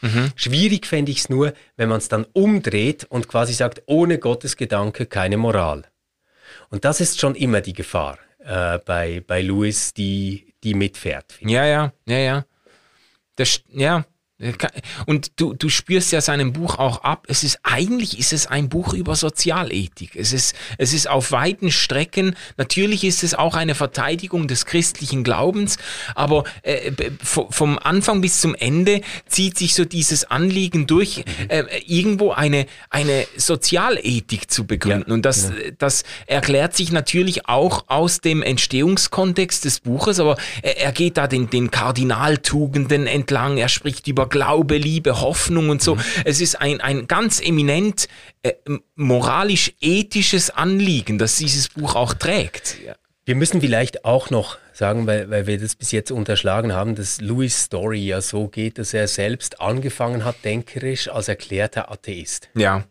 [0.00, 0.30] Mhm.
[0.36, 5.06] Schwierig fände ich es nur, wenn man es dann umdreht und quasi sagt, ohne Gottesgedanke
[5.06, 5.82] keine Moral.
[6.70, 11.34] Und das ist schon immer die Gefahr äh, bei, bei Louis, die, die mitfährt.
[11.40, 12.44] Ja, ja, ja, ja.
[13.38, 14.04] Das, ja,
[15.06, 18.68] und du, du spürst ja seinem Buch auch ab, es ist eigentlich ist es ein
[18.68, 20.14] Buch über Sozialethik.
[20.14, 25.24] Es ist, es ist auf weiten Strecken, natürlich ist es auch eine Verteidigung des christlichen
[25.24, 25.76] Glaubens,
[26.14, 31.24] aber äh, vom Anfang bis zum Ende zieht sich so dieses Anliegen durch, mhm.
[31.48, 35.08] äh, irgendwo eine, eine Sozialethik zu begründen.
[35.08, 35.74] Ja, und das, genau.
[35.78, 41.26] das erklärt sich natürlich auch aus dem Entstehungskontext des Buches, aber er, er geht da
[41.26, 45.96] den, den Kardinaltugenden entlang, er spricht über Glaube, Liebe, Hoffnung und so.
[45.96, 46.00] Mhm.
[46.24, 48.08] Es ist ein, ein ganz eminent
[48.42, 48.52] äh,
[48.94, 52.76] moralisch-ethisches Anliegen, das dieses Buch auch trägt.
[52.84, 52.94] Ja.
[53.24, 57.20] Wir müssen vielleicht auch noch sagen, weil, weil wir das bis jetzt unterschlagen haben, dass
[57.20, 62.48] Louis Story ja so geht, dass er selbst angefangen hat, denkerisch als erklärter Atheist.
[62.54, 62.84] Ja.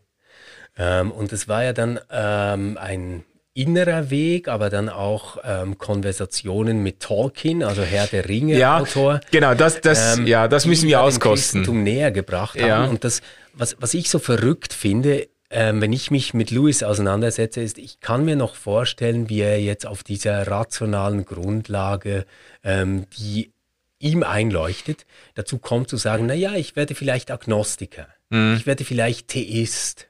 [0.76, 3.24] Ähm, und das war ja dann ähm, ein
[3.58, 9.20] innerer Weg, aber dann auch ähm, Konversationen mit Tolkien, also Herr der Ringe ja, Autor.
[9.32, 11.64] Genau, das, das, ähm, ja, das müssen wir auskosten.
[11.64, 12.68] Dem näher gebracht haben.
[12.68, 12.84] Ja.
[12.84, 13.20] Und das,
[13.54, 18.00] was, was ich so verrückt finde, ähm, wenn ich mich mit Louis auseinandersetze, ist, ich
[18.00, 22.26] kann mir noch vorstellen, wie er jetzt auf dieser rationalen Grundlage,
[22.62, 23.50] ähm, die
[23.98, 28.54] ihm einleuchtet, dazu kommt zu sagen, na ja, ich werde vielleicht Agnostiker, mhm.
[28.56, 30.06] ich werde vielleicht Theist.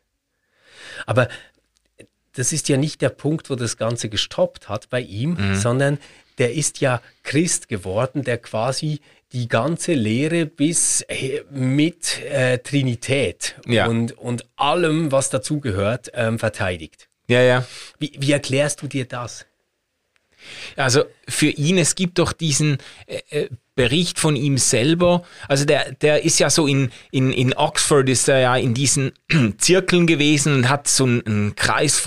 [1.06, 1.28] Aber
[2.38, 5.57] das ist ja nicht der Punkt, wo das Ganze gestoppt hat bei ihm, mhm.
[5.57, 5.98] sondern
[6.38, 9.01] der ist ja Christ geworden, der quasi
[9.33, 13.88] die ganze Lehre bis äh, mit äh, Trinität ja.
[13.88, 17.09] und, und allem, was dazugehört, ähm, verteidigt.
[17.29, 17.66] Ja, ja.
[17.98, 19.44] Wie, wie erklärst du dir das?
[20.77, 23.48] Also für ihn, es gibt doch diesen äh, äh
[23.79, 25.22] Bericht von ihm selber.
[25.46, 29.12] Also der, der ist ja so in, in, in Oxford, ist er ja in diesen
[29.59, 32.03] Zirkeln gewesen und hat so einen, einen Kreis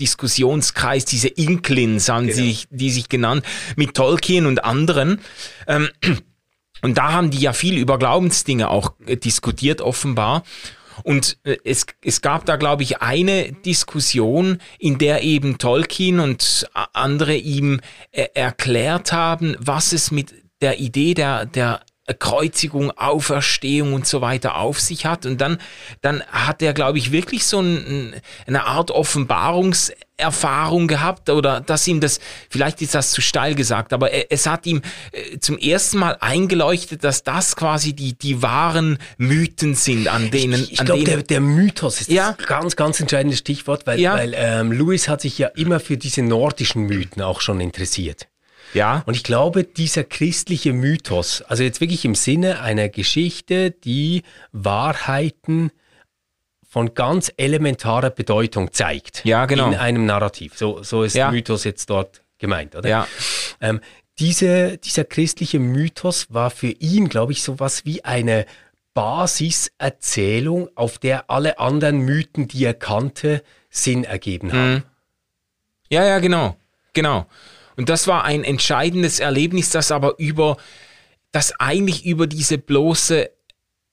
[0.00, 2.36] Diskusionskreis, diese Inklins haben genau.
[2.36, 3.44] sich, die sich genannt,
[3.76, 5.20] mit Tolkien und anderen.
[5.68, 5.88] Ähm,
[6.82, 10.42] und da haben die ja viel über Glaubensdinge auch äh, diskutiert, offenbar.
[11.02, 16.68] Und äh, es, es gab da, glaube ich, eine Diskussion, in der eben Tolkien und
[16.92, 21.80] andere ihm äh, erklärt haben, was es mit der Idee der, der
[22.18, 25.24] Kreuzigung, Auferstehung und so weiter auf sich hat.
[25.24, 25.58] Und dann,
[26.00, 32.00] dann hat er, glaube ich, wirklich so ein, eine Art Offenbarungserfahrung gehabt oder dass ihm
[32.00, 32.18] das,
[32.50, 34.82] vielleicht ist das zu steil gesagt, aber es hat ihm
[35.12, 40.64] äh, zum ersten Mal eingeleuchtet, dass das quasi die, die wahren Mythen sind, an denen.
[40.64, 42.30] Ich, ich glaube, der, der Mythos ist ja.
[42.30, 44.14] ein ganz, ganz entscheidendes Stichwort, weil, ja.
[44.14, 48.26] weil ähm, Lewis hat sich ja immer für diese nordischen Mythen auch schon interessiert.
[48.74, 49.02] Ja.
[49.06, 55.70] Und ich glaube, dieser christliche Mythos, also jetzt wirklich im Sinne einer Geschichte, die Wahrheiten
[56.68, 59.24] von ganz elementarer Bedeutung zeigt.
[59.24, 59.68] Ja, genau.
[59.68, 60.56] In einem Narrativ.
[60.56, 61.30] So, so ist ja.
[61.30, 62.88] Mythos jetzt dort gemeint, oder?
[62.88, 63.06] Ja.
[63.60, 63.80] Ähm,
[64.18, 68.46] diese, dieser christliche Mythos war für ihn, glaube ich, sowas wie eine
[68.94, 74.74] Basiserzählung, auf der alle anderen Mythen, die er kannte, Sinn ergeben haben.
[74.74, 74.82] Mhm.
[75.88, 76.56] Ja, ja, genau.
[76.92, 77.26] Genau.
[77.82, 80.56] Und das war ein entscheidendes Erlebnis, das aber über,
[81.32, 83.28] das eigentlich über diese bloße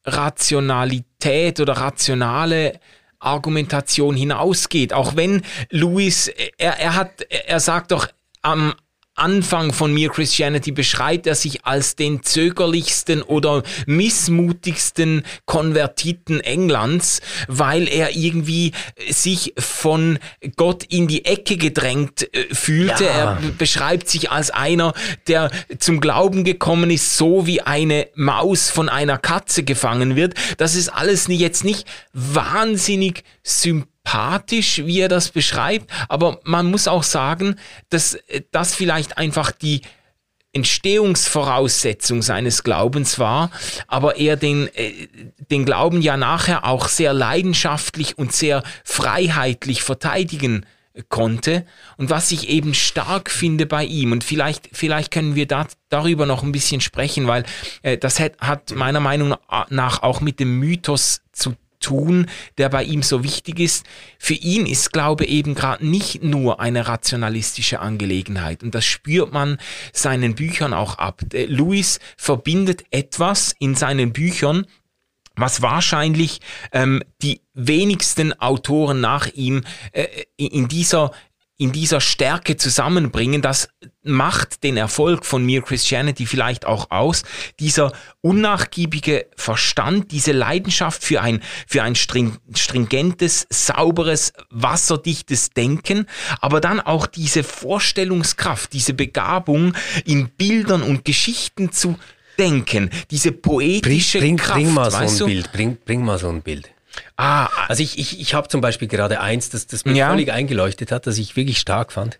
[0.06, 2.80] Rationalität oder rationale
[3.18, 4.94] Argumentation hinausgeht.
[4.94, 6.28] Auch wenn Louis,
[6.60, 8.08] er, er hat, er sagt doch
[8.44, 8.76] am
[9.20, 17.88] Anfang von Mere Christianity beschreibt er sich als den zögerlichsten oder missmutigsten Konvertiten Englands, weil
[17.88, 18.72] er irgendwie
[19.10, 20.20] sich von
[20.56, 23.06] Gott in die Ecke gedrängt äh, fühlte.
[23.06, 23.10] Ja.
[23.10, 24.94] Er beschreibt sich als einer,
[25.28, 30.34] der zum Glauben gekommen ist, so wie eine Maus von einer Katze gefangen wird.
[30.58, 36.88] Das ist alles jetzt nicht wahnsinnig sympathisch sympathisch, wie er das beschreibt, aber man muss
[36.88, 37.56] auch sagen,
[37.90, 38.18] dass
[38.52, 39.82] das vielleicht einfach die
[40.52, 43.52] Entstehungsvoraussetzung seines Glaubens war,
[43.88, 45.08] aber er den, äh,
[45.52, 50.66] den Glauben ja nachher auch sehr leidenschaftlich und sehr freiheitlich verteidigen
[51.08, 51.66] konnte.
[51.98, 56.26] Und was ich eben stark finde bei ihm und vielleicht vielleicht können wir da, darüber
[56.26, 57.44] noch ein bisschen sprechen, weil
[57.84, 59.36] äh, das hat, hat meiner Meinung
[59.70, 61.22] nach auch mit dem Mythos
[61.80, 62.28] tun,
[62.58, 63.86] der bei ihm so wichtig ist.
[64.18, 69.58] Für ihn ist Glaube eben gerade nicht nur eine rationalistische Angelegenheit und das spürt man
[69.94, 71.22] seinen Büchern auch ab.
[71.34, 74.66] Louis verbindet etwas in seinen Büchern,
[75.36, 80.08] was wahrscheinlich ähm, die wenigsten Autoren nach ihm äh,
[80.38, 81.12] in dieser
[81.60, 83.68] in dieser Stärke zusammenbringen, das
[84.02, 87.24] macht den Erfolg von Mere Christianity vielleicht auch aus.
[87.60, 87.92] Dieser
[88.22, 96.08] unnachgiebige Verstand, diese Leidenschaft für ein, für ein stringentes, sauberes, wasserdichtes Denken,
[96.40, 99.74] aber dann auch diese Vorstellungskraft, diese Begabung
[100.06, 102.00] in Bildern und Geschichten zu
[102.38, 104.56] denken, diese poetische bring, bring, Kraft.
[104.62, 105.30] Bring mal so ein?
[105.30, 106.72] Bild, bring, bring mal so ein Bild.
[107.16, 110.10] Ah, also ich, ich, ich habe zum Beispiel gerade eins, das, das mir ja.
[110.10, 112.20] völlig eingeleuchtet hat, das ich wirklich stark fand.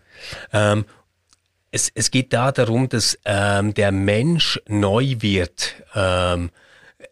[0.52, 0.84] Ähm,
[1.70, 6.50] es, es geht da darum, dass ähm, der Mensch neu wird ähm,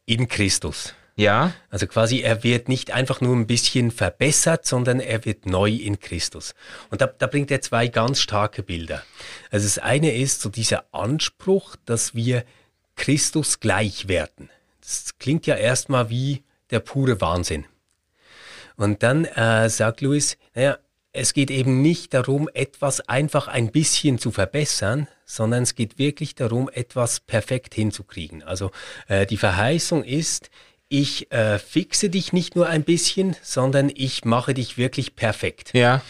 [0.04, 0.94] in Christus.
[1.16, 1.52] Ja.
[1.68, 5.98] Also quasi, er wird nicht einfach nur ein bisschen verbessert, sondern er wird neu in
[5.98, 6.54] Christus.
[6.90, 9.02] Und da, da bringt er zwei ganz starke Bilder.
[9.50, 12.44] Also das eine ist so dieser Anspruch, dass wir
[12.94, 14.48] Christus gleich werden.
[14.80, 17.64] Das klingt ja erstmal wie der pure Wahnsinn.
[18.76, 20.78] Und dann äh, sagt Louis, naja,
[21.12, 26.34] es geht eben nicht darum, etwas einfach ein bisschen zu verbessern, sondern es geht wirklich
[26.34, 28.42] darum, etwas perfekt hinzukriegen.
[28.42, 28.70] Also
[29.08, 30.50] äh, die Verheißung ist,
[30.88, 35.70] ich äh, fixe dich nicht nur ein bisschen, sondern ich mache dich wirklich perfekt.
[35.74, 36.02] Ja.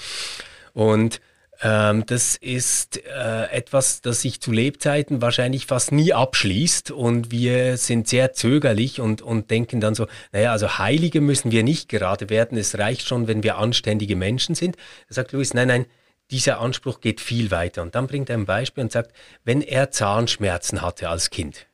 [0.73, 1.21] Und
[1.61, 7.77] ähm, das ist äh, etwas, das sich zu Lebzeiten wahrscheinlich fast nie abschließt und wir
[7.77, 12.31] sind sehr zögerlich und, und denken dann so, naja, also Heilige müssen wir nicht gerade
[12.31, 14.77] werden, es reicht schon, wenn wir anständige Menschen sind.
[15.09, 15.87] Da sagt Louis, nein, nein,
[16.31, 17.83] dieser Anspruch geht viel weiter.
[17.83, 19.13] Und dann bringt er ein Beispiel und sagt,
[19.45, 21.67] wenn er Zahnschmerzen hatte als Kind,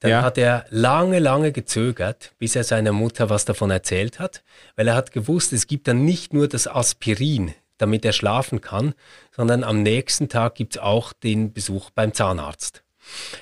[0.00, 0.22] dann ja.
[0.22, 4.42] hat er lange, lange gezögert, bis er seiner Mutter was davon erzählt hat,
[4.76, 8.94] weil er hat gewusst, es gibt dann nicht nur das Aspirin, damit er schlafen kann,
[9.34, 12.82] sondern am nächsten Tag gibt es auch den Besuch beim Zahnarzt.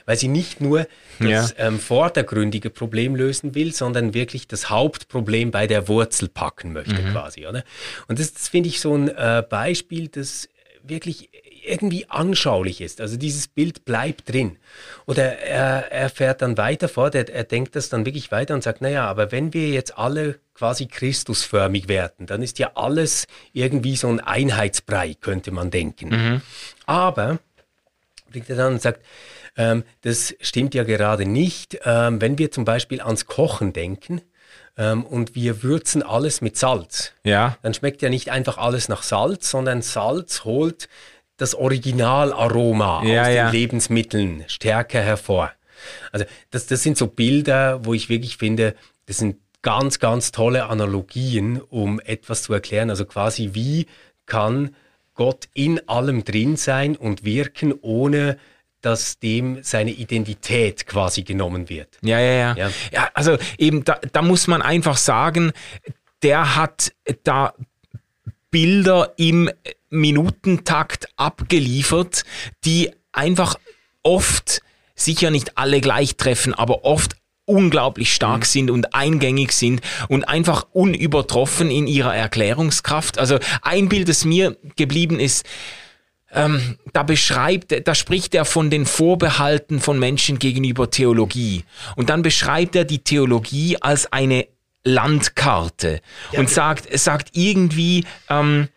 [0.07, 0.87] Weil sie nicht nur
[1.19, 1.67] das ja.
[1.67, 7.13] ähm, vordergründige Problem lösen will, sondern wirklich das Hauptproblem bei der Wurzel packen möchte, mhm.
[7.13, 7.47] quasi.
[7.47, 7.65] Oder?
[8.09, 10.49] Und das, das finde ich so ein äh, Beispiel, das
[10.83, 11.30] wirklich
[11.67, 13.01] irgendwie anschaulich ist.
[13.01, 14.57] Also dieses Bild bleibt drin.
[15.07, 18.63] Oder er, er fährt dann weiter fort, er, er denkt das dann wirklich weiter und
[18.63, 23.97] sagt, naja, aber wenn wir jetzt alle quasi Christusförmig werden, dann ist ja alles irgendwie
[23.97, 26.09] so ein Einheitsbrei, könnte man denken.
[26.09, 26.43] Mhm.
[26.87, 27.39] Aber,
[28.31, 29.05] bringt er dann und sagt,
[29.57, 31.79] ähm, das stimmt ja gerade nicht.
[31.85, 34.23] Ähm, wenn wir zum Beispiel ans Kochen denken,
[34.77, 37.13] ähm, und wir würzen alles mit Salz.
[37.25, 37.59] Ja.
[37.63, 40.89] Dann schmeckt ja nicht einfach alles nach Salz, sondern Salz holt
[41.41, 43.51] das Originalaroma ja, aus den ja.
[43.51, 45.53] Lebensmitteln stärker hervor.
[46.13, 48.75] Also das, das sind so Bilder, wo ich wirklich finde,
[49.07, 52.91] das sind ganz, ganz tolle Analogien, um etwas zu erklären.
[52.91, 53.87] Also quasi, wie
[54.27, 54.75] kann
[55.15, 58.39] Gott in allem drin sein und wirken, ohne
[58.81, 61.99] dass dem seine Identität quasi genommen wird.
[62.01, 62.57] Ja, ja, ja.
[62.57, 65.53] Ja, ja also eben, da, da muss man einfach sagen,
[66.23, 66.93] der hat
[67.25, 67.55] da
[68.51, 69.51] Bilder im
[69.91, 72.25] Minutentakt abgeliefert,
[72.65, 73.57] die einfach
[74.03, 74.63] oft,
[74.95, 78.45] sicher nicht alle gleich treffen, aber oft unglaublich stark mhm.
[78.45, 83.19] sind und eingängig sind und einfach unübertroffen in ihrer Erklärungskraft.
[83.19, 85.45] Also ein Bild, das mir geblieben ist,
[86.33, 91.65] ähm, da beschreibt, da spricht er von den Vorbehalten von Menschen gegenüber Theologie.
[91.97, 94.47] Und dann beschreibt er die Theologie als eine
[94.85, 96.01] Landkarte
[96.33, 98.69] ja, und sagt, sagt irgendwie, ähm,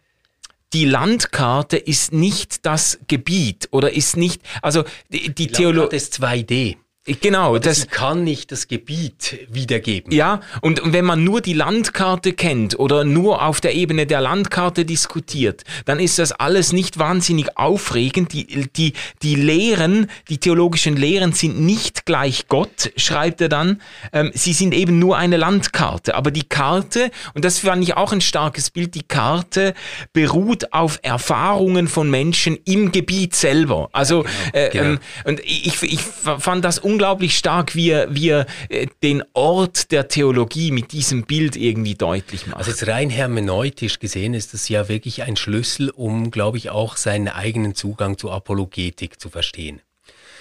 [0.74, 6.20] die Landkarte ist nicht das Gebiet oder ist nicht, also die, die, die Theologie ist
[6.20, 6.78] 2D.
[7.06, 10.14] Genau, das sie kann nicht das Gebiet wiedergeben.
[10.14, 14.22] Ja, und, und wenn man nur die Landkarte kennt oder nur auf der Ebene der
[14.22, 18.32] Landkarte diskutiert, dann ist das alles nicht wahnsinnig aufregend.
[18.32, 23.82] Die, die, die Lehren, die theologischen Lehren sind nicht gleich Gott, schreibt er dann.
[24.14, 26.16] Ähm, sie sind eben nur eine Landkarte.
[26.16, 29.74] Aber die Karte, und das fand ich auch ein starkes Bild, die Karte
[30.14, 33.90] beruht auf Erfahrungen von Menschen im Gebiet selber.
[33.92, 34.86] Also, ja, genau, äh, genau.
[34.86, 36.93] Ähm, und ich, ich fand das unglaublich
[37.38, 42.48] stark, wie er, wie er äh, den Ort der Theologie mit diesem Bild irgendwie deutlich
[42.48, 42.58] macht.
[42.58, 46.98] Also jetzt rein hermeneutisch gesehen ist das ja wirklich ein Schlüssel, um, glaube ich, auch
[46.98, 49.82] seinen eigenen Zugang zur Apologetik zu verstehen.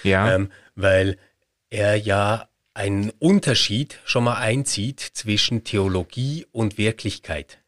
[0.03, 0.35] Ja.
[0.35, 1.17] Ähm, weil
[1.69, 7.59] er ja einen Unterschied schon mal einzieht zwischen Theologie und Wirklichkeit.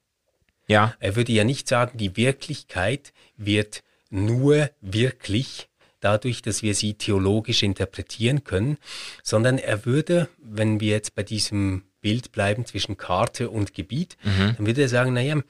[0.67, 0.95] Ja.
[0.99, 5.69] Er würde ja nicht sagen, die Wirklichkeit wird nur wirklich,
[6.05, 8.77] dadurch, dass wir sie theologisch interpretieren können,
[9.23, 14.53] sondern er würde, wenn wir jetzt bei diesem Bild bleiben zwischen Karte und Gebiet, mhm.
[14.55, 15.41] dann würde er sagen, naja,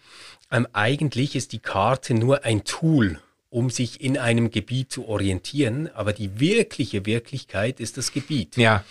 [0.52, 5.90] ähm, eigentlich ist die Karte nur ein Tool, um sich in einem Gebiet zu orientieren,
[5.94, 8.56] aber die wirkliche Wirklichkeit ist das Gebiet.
[8.56, 8.86] Ja.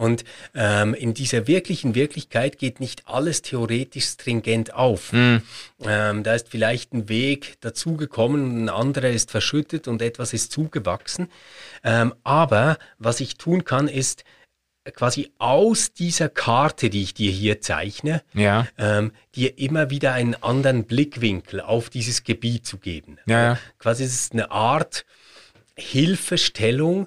[0.00, 0.24] Und
[0.54, 5.12] ähm, in dieser wirklichen Wirklichkeit geht nicht alles theoretisch stringent auf.
[5.12, 5.42] Mhm.
[5.82, 11.28] Ähm, da ist vielleicht ein Weg dazugekommen, ein anderer ist verschüttet und etwas ist zugewachsen.
[11.84, 14.24] Ähm, aber was ich tun kann, ist
[14.94, 18.66] quasi aus dieser Karte, die ich dir hier zeichne, ja.
[18.78, 23.18] ähm, dir immer wieder einen anderen Blickwinkel auf dieses Gebiet zu geben.
[23.26, 23.58] Ja, ja.
[23.78, 25.04] Quasi ist es eine Art
[25.76, 27.06] Hilfestellung,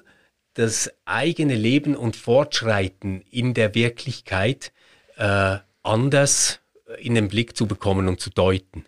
[0.54, 4.72] das eigene Leben und Fortschreiten in der Wirklichkeit
[5.16, 6.60] äh, anders
[6.98, 8.84] in den Blick zu bekommen und zu deuten.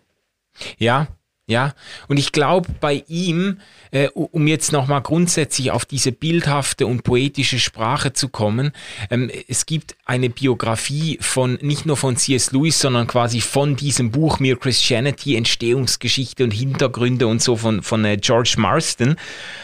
[0.77, 1.07] Ja,
[1.49, 1.75] ja,
[2.09, 3.61] und ich glaube, bei ihm,
[3.91, 8.73] äh, um jetzt nochmal grundsätzlich auf diese bildhafte und poetische Sprache zu kommen,
[9.09, 12.51] ähm, es gibt eine Biografie von, nicht nur von C.S.
[12.51, 18.03] Lewis, sondern quasi von diesem Buch Mere Christianity, Entstehungsgeschichte und Hintergründe und so von, von
[18.03, 19.15] äh, George Marston.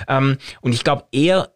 [0.07, 1.52] Ähm, und ich glaube, er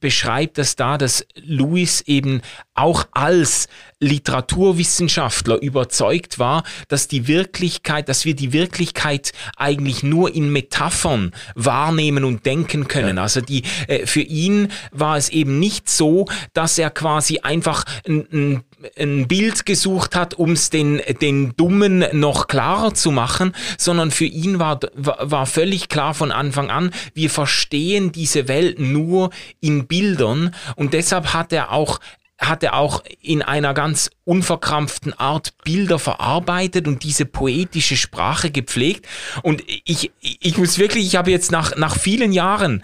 [0.00, 2.40] beschreibt das da, dass Lewis eben
[2.74, 3.68] auch als
[4.00, 12.24] Literaturwissenschaftler überzeugt war, dass die Wirklichkeit, dass wir die Wirklichkeit eigentlich nur in Metaphern wahrnehmen
[12.24, 13.18] und denken können.
[13.18, 13.22] Ja.
[13.24, 18.26] Also die, äh, für ihn war es eben nicht so, dass er quasi einfach ein,
[18.32, 18.64] ein
[18.96, 24.24] ein Bild gesucht hat, um es den, den Dummen noch klarer zu machen, sondern für
[24.24, 30.54] ihn war, war völlig klar von Anfang an, wir verstehen diese Welt nur in Bildern
[30.76, 32.00] und deshalb hat er auch
[32.40, 39.06] hat er auch in einer ganz unverkrampften Art Bilder verarbeitet und diese poetische Sprache gepflegt.
[39.42, 42.82] Und ich, ich muss wirklich, ich habe jetzt nach, nach vielen Jahren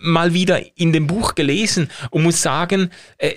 [0.00, 3.34] mal wieder in dem Buch gelesen und muss sagen, äh,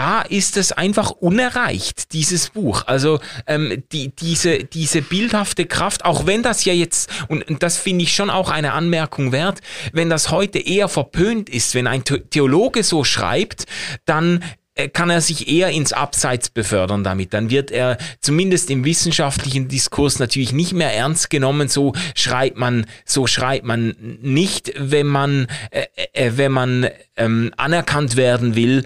[0.00, 2.84] da ist es einfach unerreicht, dieses Buch.
[2.86, 8.04] Also ähm, die, diese, diese bildhafte Kraft, auch wenn das ja jetzt, und, das finde
[8.04, 9.60] ich schon auch eine Anmerkung wert,
[9.92, 13.66] wenn das heute eher verpönt ist, wenn ein Theologe so schreibt,
[14.06, 14.42] dann
[14.74, 17.34] äh, kann er sich eher ins Abseits befördern damit.
[17.34, 21.68] Dann wird er zumindest im wissenschaftlichen Diskurs natürlich nicht mehr ernst genommen.
[21.68, 25.84] So schreibt man, so schreibt man nicht, wenn man, äh,
[26.14, 26.88] äh, wenn man
[27.18, 28.82] ähm, anerkannt werden will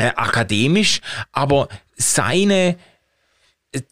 [0.00, 2.76] äh, akademisch, aber seine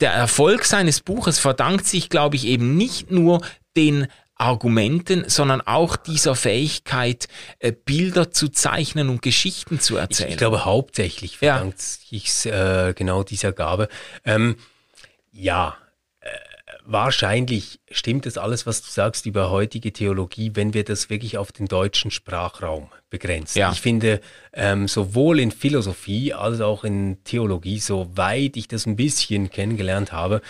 [0.01, 3.43] der Erfolg seines Buches verdankt sich, glaube ich, eben nicht nur
[3.77, 7.29] den Argumenten, sondern auch dieser Fähigkeit,
[7.59, 10.29] äh, Bilder zu zeichnen und Geschichten zu erzählen.
[10.29, 11.85] Ich, ich glaube, hauptsächlich verdankt ja.
[11.85, 13.89] sich äh, genau dieser Gabe.
[14.25, 14.57] Ähm,
[15.31, 15.77] ja,
[16.21, 16.31] äh,
[16.85, 21.53] wahrscheinlich stimmt es alles, was du sagst über heutige Theologie, wenn wir das wirklich auf
[21.53, 23.59] den deutschen Sprachraum begrenzen.
[23.59, 23.73] Ja.
[23.73, 24.21] Ich finde,
[24.53, 30.43] ähm, sowohl in Philosophie als auch in Theologie, soweit ich das ein bisschen kennengelernt habe,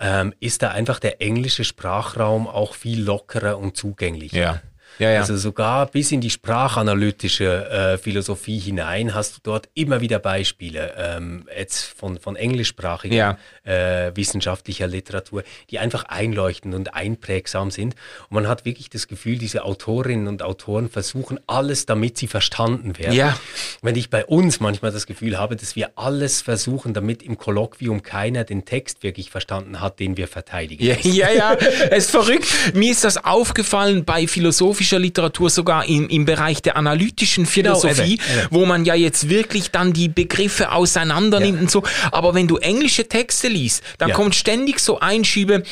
[0.00, 4.38] ähm, ist da einfach der englische Sprachraum auch viel lockerer und zugänglicher.
[4.38, 4.62] Ja.
[4.98, 5.20] Ja, ja.
[5.20, 10.94] Also sogar bis in die sprachanalytische äh, Philosophie hinein hast du dort immer wieder Beispiele
[10.96, 13.38] ähm, jetzt von, von englischsprachiger ja.
[13.64, 17.94] äh, wissenschaftlicher Literatur, die einfach einleuchtend und einprägsam sind.
[18.28, 22.98] Und man hat wirklich das Gefühl, diese Autorinnen und Autoren versuchen alles, damit sie verstanden
[22.98, 23.14] werden.
[23.14, 23.38] Ja.
[23.82, 28.02] Wenn ich bei uns manchmal das Gefühl habe, dass wir alles versuchen, damit im Kolloquium
[28.02, 30.84] keiner den Text wirklich verstanden hat, den wir verteidigen.
[30.84, 31.54] Ja, ja, ja,
[31.90, 32.46] es ist verrückt.
[32.74, 37.78] Mir ist das aufgefallen bei philosophischen philosophischer Literatur, sogar im, im Bereich der analytischen genau,
[37.78, 38.48] Philosophie, genau, eben, eben.
[38.50, 41.62] wo man ja jetzt wirklich dann die Begriffe auseinander nimmt ja.
[41.62, 41.82] und so.
[42.12, 44.14] Aber wenn du englische Texte liest, dann ja.
[44.14, 45.62] kommt ständig so Einschübe,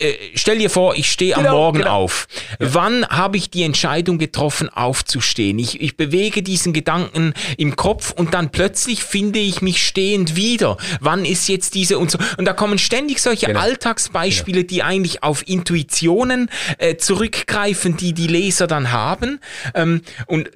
[0.00, 2.04] äh, stell dir vor, ich stehe genau, am Morgen genau.
[2.04, 2.26] auf.
[2.58, 2.74] Ja.
[2.74, 5.58] Wann habe ich die Entscheidung getroffen, aufzustehen?
[5.58, 10.76] Ich, ich bewege diesen Gedanken im Kopf und dann plötzlich finde ich mich stehend wieder.
[11.00, 12.18] Wann ist jetzt diese und so?
[12.38, 13.60] Und da kommen ständig solche genau.
[13.60, 19.40] Alltagsbeispiele, die eigentlich auf Intuitionen äh, zurückgreifen, die die Leser dann haben.
[19.74, 20.50] Ähm, und äh,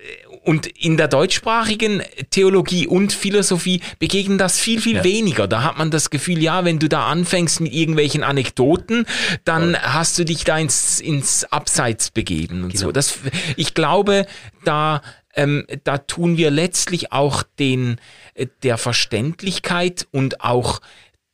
[0.44, 5.04] und in der deutschsprachigen Theologie und Philosophie begegnen das viel, viel ja.
[5.04, 5.48] weniger.
[5.48, 9.06] Da hat man das Gefühl, ja, wenn du da anfängst mit irgendwelchen Anekdoten,
[9.44, 9.94] dann ja.
[9.94, 12.84] hast du dich da ins, ins Abseits begeben und genau.
[12.84, 12.92] so.
[12.92, 13.18] Das,
[13.56, 14.26] ich glaube,
[14.64, 15.00] da,
[15.34, 17.96] ähm, da tun wir letztlich auch den,
[18.34, 20.80] äh, der Verständlichkeit und auch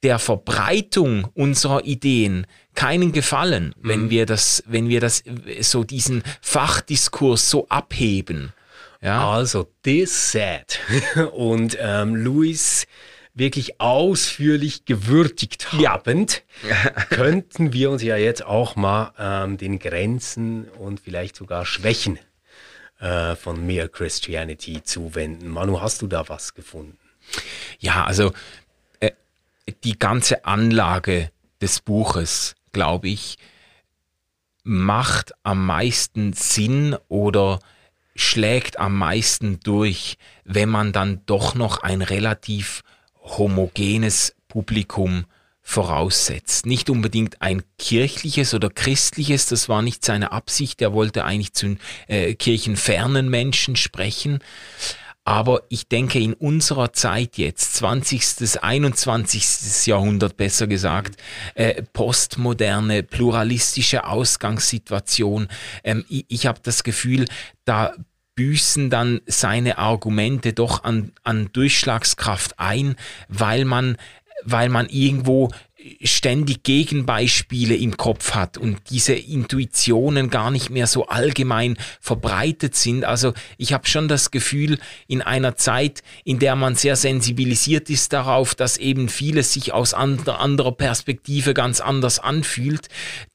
[0.04, 3.88] der Verbreitung unserer Ideen keinen Gefallen, mhm.
[3.88, 5.24] wenn wir das, wenn wir das
[5.62, 8.52] so diesen Fachdiskurs so abheben.
[9.00, 9.30] Ja.
[9.30, 10.78] Also, this said.
[11.32, 12.86] Und ähm, Louis
[13.34, 16.90] wirklich ausführlich gewürdigt habend, ja.
[17.10, 22.18] könnten wir uns ja jetzt auch mal ähm, den Grenzen und vielleicht sogar Schwächen
[22.98, 25.48] äh, von Mere Christianity zuwenden.
[25.48, 26.98] Manu, hast du da was gefunden?
[27.78, 28.32] Ja, also
[28.98, 29.12] äh,
[29.84, 31.30] die ganze Anlage
[31.60, 33.38] des Buches, glaube ich,
[34.62, 37.60] macht am meisten Sinn oder
[38.20, 42.82] schlägt am meisten durch, wenn man dann doch noch ein relativ
[43.22, 45.24] homogenes Publikum
[45.62, 46.66] voraussetzt.
[46.66, 51.76] Nicht unbedingt ein kirchliches oder christliches, das war nicht seine Absicht, er wollte eigentlich zu
[52.08, 54.40] äh, kirchenfernen Menschen sprechen.
[55.24, 59.86] Aber ich denke, in unserer Zeit jetzt, 20., 21.
[59.86, 61.20] Jahrhundert besser gesagt,
[61.54, 65.48] äh, postmoderne, pluralistische Ausgangssituation,
[65.84, 67.26] ähm, ich, ich habe das Gefühl,
[67.64, 67.94] da
[68.40, 72.96] büßen dann seine Argumente doch an, an Durchschlagskraft ein,
[73.28, 73.98] weil man,
[74.44, 75.50] weil man irgendwo
[76.02, 83.04] ständig Gegenbeispiele im Kopf hat und diese Intuitionen gar nicht mehr so allgemein verbreitet sind.
[83.04, 88.14] Also ich habe schon das Gefühl, in einer Zeit, in der man sehr sensibilisiert ist
[88.14, 92.88] darauf, dass eben vieles sich aus anderer Perspektive ganz anders anfühlt,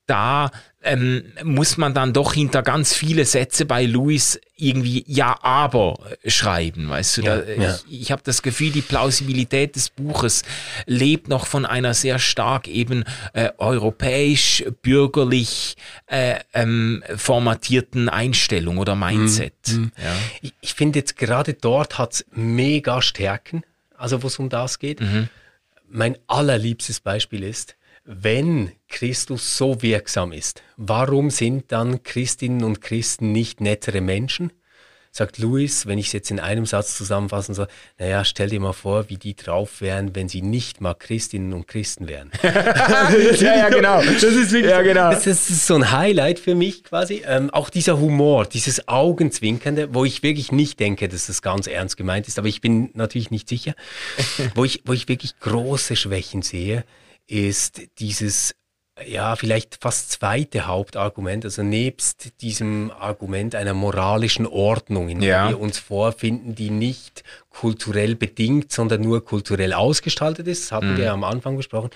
[0.08, 0.52] da
[0.86, 6.90] ähm, muss man dann doch hinter ganz viele Sätze bei Louis irgendwie ja, aber schreiben,
[6.90, 7.22] weißt du?
[7.24, 7.80] Ja, da, ja.
[7.90, 10.44] Ich, ich habe das Gefühl, die Plausibilität des Buches
[10.86, 13.04] lebt noch von einer sehr stark eben
[13.34, 15.76] äh, europäisch, bürgerlich
[16.06, 19.54] äh, ähm, formatierten Einstellung oder Mindset.
[19.68, 19.76] Mhm.
[19.76, 19.92] mhm.
[19.98, 20.16] Ja.
[20.42, 23.64] Ich, ich finde jetzt gerade dort hat es mega Stärken,
[23.98, 25.02] also wo es um das geht.
[25.02, 25.30] Mhm.
[25.90, 27.76] Mein allerliebstes Beispiel ist,
[28.06, 34.54] wenn Christus so wirksam ist, warum sind dann Christinnen und Christen nicht nettere Menschen?
[35.12, 37.68] Sagt Louis, wenn ich es jetzt in einem Satz zusammenfassen soll,
[38.00, 41.68] naja, stell dir mal vor, wie die drauf wären, wenn sie nicht mal Christinnen und
[41.68, 42.32] Christen wären.
[42.44, 44.02] ja, ja, genau.
[44.02, 45.12] Das ist wirklich ja, genau.
[45.12, 47.22] das, ist so ein Highlight für mich quasi.
[47.26, 51.98] Ähm, auch dieser Humor, dieses Augenzwinkernde, wo ich wirklich nicht denke, dass das ganz ernst
[51.98, 53.74] gemeint ist, aber ich bin natürlich nicht sicher,
[54.56, 56.86] wo ich, wo ich wirklich große Schwächen sehe
[57.28, 58.56] ist dieses
[59.04, 65.50] ja, vielleicht fast zweite Hauptargument, also nebst diesem Argument einer moralischen Ordnung, in der ja.
[65.50, 67.24] wir uns vorfinden, die nicht
[67.56, 70.98] kulturell bedingt, sondern nur kulturell ausgestaltet ist, das hatten mhm.
[70.98, 71.90] wir am Anfang besprochen,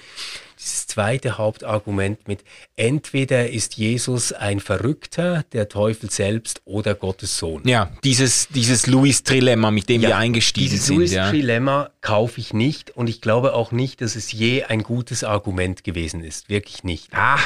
[0.58, 2.44] dieses zweite Hauptargument mit,
[2.76, 7.62] entweder ist Jesus ein Verrückter, der Teufel selbst oder Gottes Sohn.
[7.66, 11.00] Ja, dieses, dieses Louis-Trilemma, mit dem ja, wir eingestiegen dieses sind.
[11.00, 11.92] Dieses Louis-Trilemma ja.
[12.02, 16.24] kaufe ich nicht und ich glaube auch nicht, dass es je ein gutes Argument gewesen
[16.24, 16.50] ist.
[16.50, 17.10] Wirklich nicht.
[17.12, 17.40] Ah,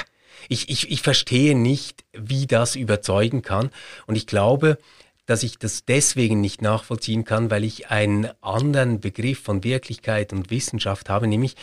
[0.49, 3.69] ich, ich, ich verstehe nicht, wie das überzeugen kann
[4.05, 4.77] und ich glaube,
[5.25, 10.49] dass ich das deswegen nicht nachvollziehen kann, weil ich einen anderen Begriff von Wirklichkeit und
[10.49, 11.55] Wissenschaft habe, nämlich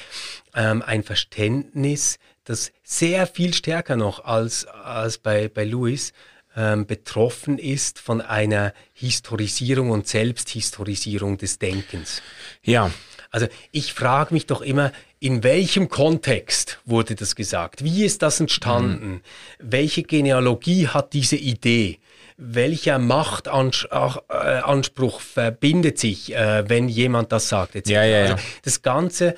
[0.54, 6.12] ähm, ein Verständnis das sehr viel stärker noch als, als bei, bei Louis
[6.56, 12.22] ähm, betroffen ist von einer Historisierung und Selbsthistorisierung des Denkens.
[12.62, 12.90] Ja.
[13.30, 14.90] Also ich frage mich doch immer,
[15.20, 17.84] in welchem Kontext wurde das gesagt?
[17.84, 19.10] Wie ist das entstanden?
[19.10, 19.20] Mhm.
[19.60, 22.00] Welche Genealogie hat diese Idee?
[22.42, 27.76] Welcher Machtanspruch verbindet sich, äh, wenn jemand das sagt?
[27.76, 27.90] Etc.
[27.90, 28.22] Ja, ja, ja.
[28.32, 29.36] Also das Ganze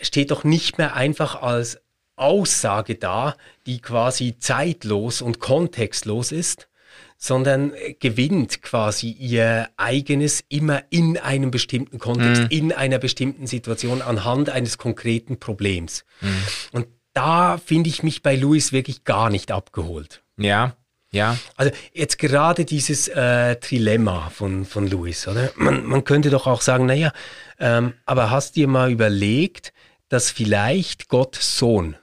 [0.00, 1.80] steht doch nicht mehr einfach als
[2.16, 3.36] Aussage da,
[3.66, 6.68] die quasi zeitlos und kontextlos ist,
[7.16, 12.48] sondern gewinnt quasi ihr eigenes immer in einem bestimmten Kontext, mhm.
[12.50, 16.04] in einer bestimmten Situation anhand eines konkreten Problems.
[16.20, 16.42] Mhm.
[16.72, 20.22] Und da finde ich mich bei Louis wirklich gar nicht abgeholt.
[20.36, 20.76] Ja,
[21.12, 21.36] ja.
[21.56, 25.50] Also jetzt gerade dieses äh, Trilemma von, von Louis, oder?
[25.56, 27.12] Man, man könnte doch auch sagen, naja,
[27.60, 29.72] ähm, aber hast dir mal überlegt,
[30.08, 31.96] dass vielleicht Gottes Sohn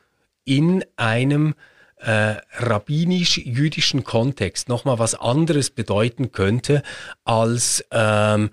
[0.45, 1.55] in einem
[1.97, 6.83] äh, rabbinisch-jüdischen Kontext nochmal was anderes bedeuten könnte,
[7.25, 8.51] als ähm,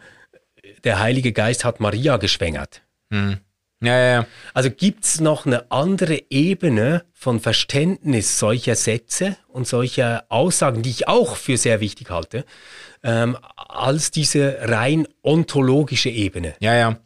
[0.85, 2.83] der Heilige Geist hat Maria geschwängert.
[3.11, 3.39] Hm.
[3.87, 4.27] Ja, ja, ja.
[4.53, 10.91] Also gibt es noch eine andere Ebene von Verständnis solcher Sätze und solcher Aussagen, die
[10.91, 12.45] ich auch für sehr wichtig halte,
[13.03, 16.55] ähm, als diese rein ontologische Ebene.
[16.61, 16.99] Ja, ja.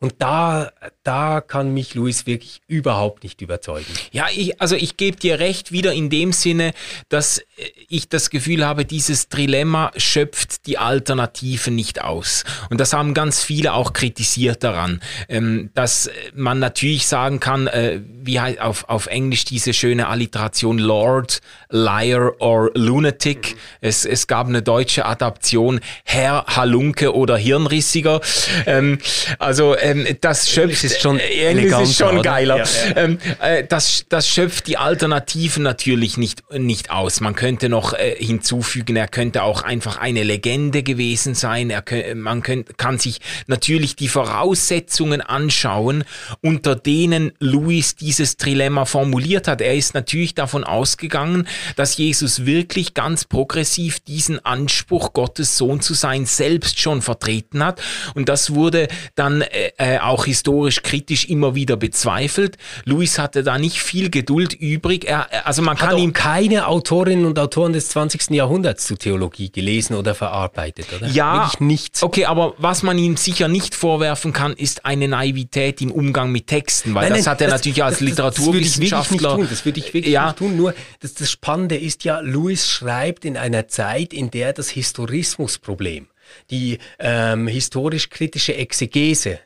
[0.00, 0.70] Und da,
[1.02, 3.92] da kann mich Luis wirklich überhaupt nicht überzeugen.
[4.12, 6.72] Ja, ich, also ich gebe dir recht, wieder in dem Sinne,
[7.08, 7.42] dass
[7.88, 12.44] ich das Gefühl habe, dieses Trilemma schöpft die Alternative nicht aus.
[12.70, 18.00] Und das haben ganz viele auch kritisiert daran, ähm, dass man natürlich sagen kann, äh,
[18.22, 21.40] wie heißt auf, auf Englisch diese schöne Alliteration Lord,
[21.70, 23.54] Liar or Lunatic.
[23.54, 23.58] Mhm.
[23.80, 28.20] Es, es gab eine deutsche Adaption, Herr Halunke oder Hirnrissiger.
[28.66, 28.98] Ähm,
[29.38, 31.52] also ähm, das schöpft ist schon, äh,
[31.82, 32.58] ist schon geiler.
[32.58, 33.16] Ja, ja.
[33.40, 37.20] Äh, das, das schöpft die Alternativen natürlich nicht, nicht aus.
[37.20, 41.70] Man könnte noch äh, hinzufügen, er könnte auch einfach eine Legende gewesen sein.
[41.70, 41.82] Er,
[42.14, 46.04] man könnt, kann sich natürlich die Voraussetzungen anschauen,
[46.42, 49.60] unter denen Louis dieses Trilemma formuliert hat.
[49.60, 55.94] Er ist natürlich davon ausgegangen, dass Jesus wirklich ganz progressiv diesen Anspruch, Gottes Sohn zu
[55.94, 57.80] sein, selbst schon vertreten hat.
[58.14, 62.58] Und das wurde dann äh, äh, auch historisch kritisch immer wieder bezweifelt.
[62.84, 65.06] Louis hatte da nicht viel Geduld übrig.
[65.06, 68.30] Er, also man kann ihm keine Autorinnen und Autoren des 20.
[68.30, 71.08] Jahrhunderts zu Theologie gelesen oder verarbeitet, oder?
[71.08, 72.02] Ja, Wirklich nichts.
[72.02, 76.46] Okay, aber was man ihm sicher nicht vorwerfen kann, ist eine Naivität im Umgang mit
[76.46, 79.38] Texten, weil nein, das nein, hat er das, natürlich als das, Literaturwissenschaftler.
[79.38, 80.26] Das, das würde ich wirklich ja.
[80.26, 80.56] nicht tun.
[80.56, 86.08] Nur das, das Spannende ist ja, Louis schreibt in einer Zeit, in der das Historismusproblem
[86.50, 89.40] die ähm, historisch-kritische Exegese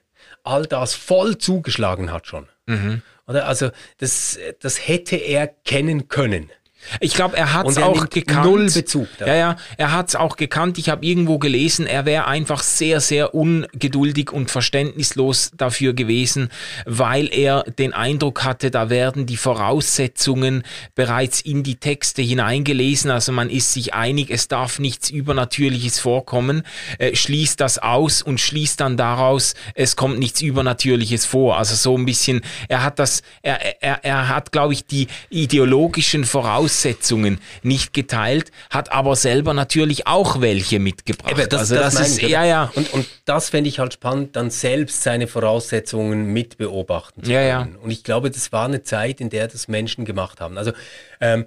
[0.44, 2.48] all das voll zugeschlagen hat schon.
[2.66, 3.02] Mhm.
[3.26, 3.46] Oder?
[3.46, 6.50] Also das, das hätte er kennen können.
[7.00, 8.44] Ich glaube, er hat es auch gekannt.
[8.44, 9.08] Null Bezug.
[9.18, 9.26] Da.
[9.26, 10.78] Ja, ja, er hat es auch gekannt.
[10.78, 16.50] Ich habe irgendwo gelesen, er wäre einfach sehr, sehr ungeduldig und verständnislos dafür gewesen,
[16.84, 20.62] weil er den Eindruck hatte, da werden die Voraussetzungen
[20.94, 23.10] bereits in die Texte hineingelesen.
[23.10, 26.62] Also man ist sich einig, es darf nichts Übernatürliches vorkommen,
[26.98, 31.58] äh, schließt das aus und schließt dann daraus, es kommt nichts Übernatürliches vor.
[31.58, 36.24] Also so ein bisschen, er hat das, er, er, er hat, glaube ich, die ideologischen
[36.24, 41.30] Voraussetzungen Voraussetzungen nicht geteilt, hat aber selber natürlich auch welche mitgebracht.
[41.30, 42.72] Eben, das, also das, das ist, ich, ja, ja.
[42.74, 47.46] Und, und das fände ich halt spannend, dann selbst seine Voraussetzungen mitbeobachten zu können.
[47.46, 47.68] Ja, ja.
[47.82, 50.58] Und ich glaube, das war eine Zeit, in der das Menschen gemacht haben.
[50.58, 50.72] Also
[51.20, 51.46] ähm,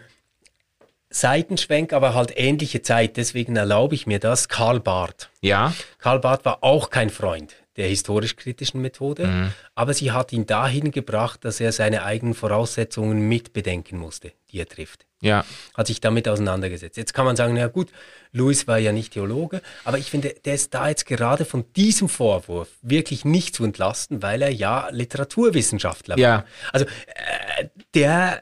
[1.09, 4.49] Seitenschwenk, aber halt ähnliche Zeit, deswegen erlaube ich mir das.
[4.49, 5.30] Karl Barth.
[5.41, 5.73] Ja.
[5.99, 9.51] Karl Barth war auch kein Freund der historisch-kritischen Methode, mhm.
[9.73, 14.67] aber sie hat ihn dahin gebracht, dass er seine eigenen Voraussetzungen mitbedenken musste, die er
[14.67, 15.05] trifft.
[15.21, 15.43] Ja.
[15.73, 16.97] Hat sich damit auseinandergesetzt.
[16.97, 17.89] Jetzt kann man sagen, na gut,
[18.32, 22.09] Louis war ja nicht Theologe, aber ich finde, der ist da jetzt gerade von diesem
[22.09, 26.30] Vorwurf wirklich nicht zu entlasten, weil er ja Literaturwissenschaftler ja.
[26.30, 26.45] war.
[26.71, 28.41] Also äh, der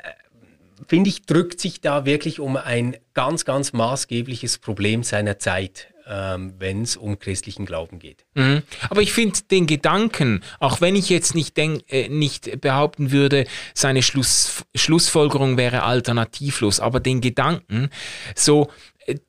[0.87, 6.53] finde ich, drückt sich da wirklich um ein ganz, ganz maßgebliches Problem seiner Zeit ähm,
[6.59, 8.25] wenn es um christlichen Glauben geht.
[8.33, 8.63] Mhm.
[8.89, 13.45] Aber ich finde den Gedanken, auch wenn ich jetzt nicht, denk, äh, nicht behaupten würde,
[13.73, 17.89] seine Schluss, Schlussfolgerung wäre alternativlos, aber den Gedanken,
[18.35, 18.69] so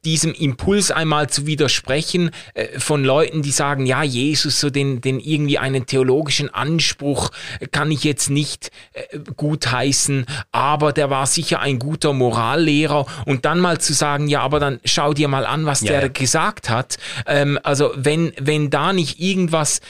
[0.05, 5.21] diesem Impuls einmal zu widersprechen äh, von Leuten, die sagen, ja, Jesus, so den, den
[5.21, 7.31] irgendwie einen theologischen Anspruch
[7.73, 13.61] kann ich jetzt nicht äh, gutheißen, aber der war sicher ein guter Morallehrer und dann
[13.61, 16.09] mal zu sagen, ja, aber dann schau dir mal an, was ja, der ja.
[16.09, 16.97] gesagt hat.
[17.27, 19.81] Ähm, also wenn, wenn da nicht irgendwas,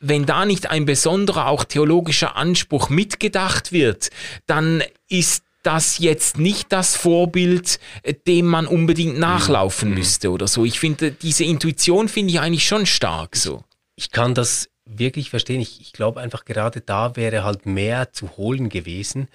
[0.00, 4.10] wenn da nicht ein besonderer auch theologischer Anspruch mitgedacht wird,
[4.46, 9.96] dann ist das jetzt nicht das Vorbild, äh, dem man unbedingt nachlaufen mhm.
[9.96, 10.64] müsste oder so.
[10.64, 13.64] Ich finde, diese Intuition finde ich eigentlich schon stark so.
[13.96, 15.60] Ich kann das wirklich verstehen.
[15.60, 19.28] Ich, ich glaube einfach gerade da wäre halt mehr zu holen gewesen,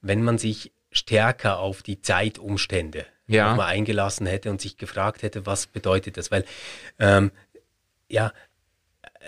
[0.00, 3.54] wenn man sich stärker auf die Zeitumstände ja.
[3.54, 6.30] mal eingelassen hätte und sich gefragt hätte, was bedeutet das?
[6.30, 6.44] Weil
[6.98, 7.30] ähm,
[8.10, 8.32] ja,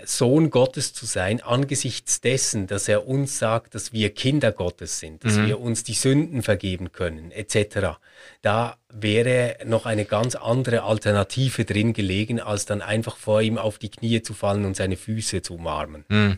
[0.05, 5.23] Sohn Gottes zu sein, angesichts dessen, dass er uns sagt, dass wir Kinder Gottes sind,
[5.23, 5.47] dass mhm.
[5.47, 7.97] wir uns die Sünden vergeben können, etc.
[8.41, 13.77] Da wäre noch eine ganz andere Alternative drin gelegen, als dann einfach vor ihm auf
[13.77, 16.05] die Knie zu fallen und seine Füße zu umarmen.
[16.09, 16.37] Mhm.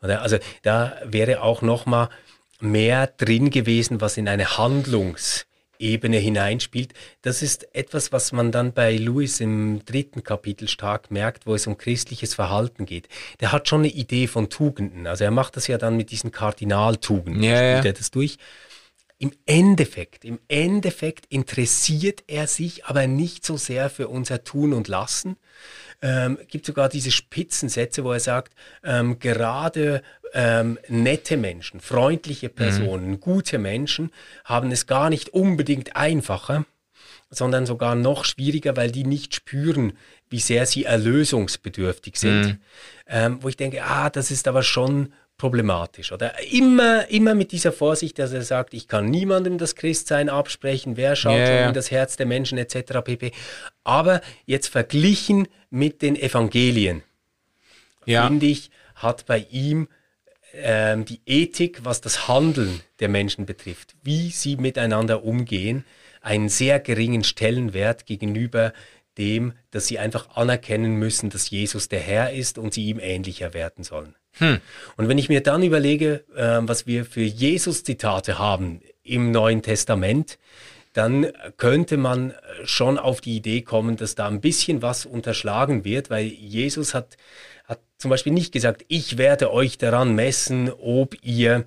[0.00, 2.08] Also da wäre auch noch mal
[2.60, 5.46] mehr drin gewesen, was in eine Handlungs-
[5.80, 6.92] Ebene hineinspielt.
[7.22, 11.66] Das ist etwas, was man dann bei Louis im dritten Kapitel stark merkt, wo es
[11.66, 13.08] um christliches Verhalten geht.
[13.40, 15.06] Der hat schon eine Idee von Tugenden.
[15.06, 17.90] Also er macht das ja dann mit diesen Kardinaltugenden, ja, spielt ja.
[17.90, 18.38] er das durch.
[19.22, 24.88] Im Endeffekt, im Endeffekt interessiert er sich aber nicht so sehr für unser Tun und
[24.88, 25.36] Lassen.
[26.00, 30.00] Ähm, gibt sogar diese Spitzensätze, wo er sagt, ähm, gerade
[30.34, 32.54] ähm, nette Menschen, freundliche mhm.
[32.54, 33.20] Personen, mhm.
[33.20, 34.10] gute Menschen
[34.44, 36.64] haben es gar nicht unbedingt einfacher,
[37.30, 39.92] sondern sogar noch schwieriger, weil die nicht spüren,
[40.28, 42.42] wie sehr sie erlösungsbedürftig sind.
[42.42, 42.58] Mhm.
[43.06, 46.12] Ähm, wo ich denke, ah, das ist aber schon problematisch.
[46.12, 50.98] Oder immer, immer mit dieser Vorsicht, dass er sagt, ich kann niemandem das Christsein absprechen,
[50.98, 51.68] wer schaut yeah.
[51.68, 53.00] in das Herz der Menschen etc.
[53.02, 53.32] pp.
[53.82, 57.02] Aber jetzt verglichen mit den Evangelien,
[58.04, 58.26] ja.
[58.26, 59.88] finde ich, hat bei ihm
[60.54, 65.84] ähm, die Ethik, was das Handeln der Menschen betrifft, wie sie miteinander umgehen,
[66.20, 68.72] einen sehr geringen Stellenwert gegenüber
[69.18, 73.54] dem, dass sie einfach anerkennen müssen, dass Jesus der Herr ist und sie ihm ähnlicher
[73.54, 74.14] werden sollen.
[74.38, 74.60] Hm.
[74.96, 80.38] Und wenn ich mir dann überlege, äh, was wir für Jesus-Zitate haben im Neuen Testament,
[80.92, 82.34] dann könnte man
[82.64, 87.16] schon auf die Idee kommen, dass da ein bisschen was unterschlagen wird, weil Jesus hat
[87.70, 91.64] hat zum Beispiel nicht gesagt, ich werde euch daran messen, ob ihr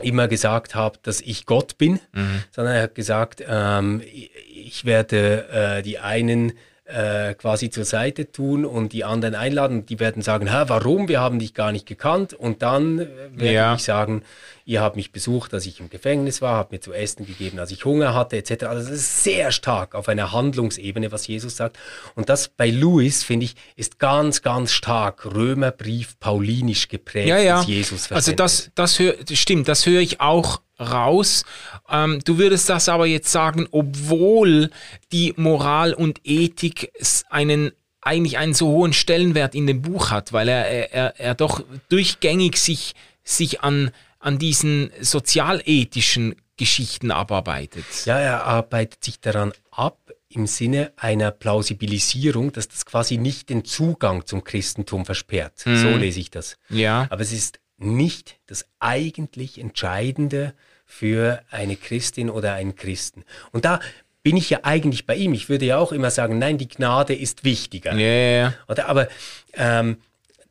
[0.00, 2.42] immer gesagt habt, dass ich Gott bin, mhm.
[2.50, 4.02] sondern er hat gesagt, ähm,
[4.48, 9.86] ich werde äh, die einen äh, quasi zur Seite tun und die anderen einladen.
[9.86, 11.08] Die werden sagen, Hä, warum?
[11.08, 12.34] Wir haben dich gar nicht gekannt.
[12.34, 13.74] Und dann äh, werde ja.
[13.74, 14.22] ich sagen,
[14.64, 17.70] ihr habt mich besucht, als ich im Gefängnis war, habt mir zu essen gegeben, als
[17.70, 18.64] ich Hunger hatte, etc.
[18.64, 21.78] Also das ist sehr stark auf einer Handlungsebene, was Jesus sagt.
[22.14, 27.62] Und das bei Louis, finde ich, ist ganz, ganz stark Römerbrief paulinisch geprägt, ja, ja.
[27.62, 31.44] Jesus Also das, das, hör, das stimmt, das höre ich auch raus.
[31.90, 34.70] Ähm, du würdest das aber jetzt sagen, obwohl
[35.12, 36.90] die Moral und Ethik
[37.28, 41.62] einen eigentlich einen so hohen Stellenwert in dem Buch hat, weil er, er, er doch
[41.90, 42.94] durchgängig sich,
[43.24, 43.90] sich an,
[44.20, 47.84] an diesen sozialethischen Geschichten abarbeitet.
[48.04, 53.64] Ja, er arbeitet sich daran ab im Sinne einer Plausibilisierung, dass das quasi nicht den
[53.64, 55.64] Zugang zum Christentum versperrt.
[55.64, 55.76] Mhm.
[55.76, 56.56] So lese ich das.
[56.68, 57.08] Ja.
[57.10, 60.54] Aber es ist nicht das eigentlich Entscheidende
[60.84, 63.24] für eine Christin oder einen Christen.
[63.52, 63.80] Und da
[64.22, 65.32] bin ich ja eigentlich bei ihm.
[65.32, 67.94] Ich würde ja auch immer sagen, nein, die Gnade ist wichtiger.
[67.94, 68.54] Yeah.
[68.68, 69.08] Oder, aber
[69.54, 69.96] ähm,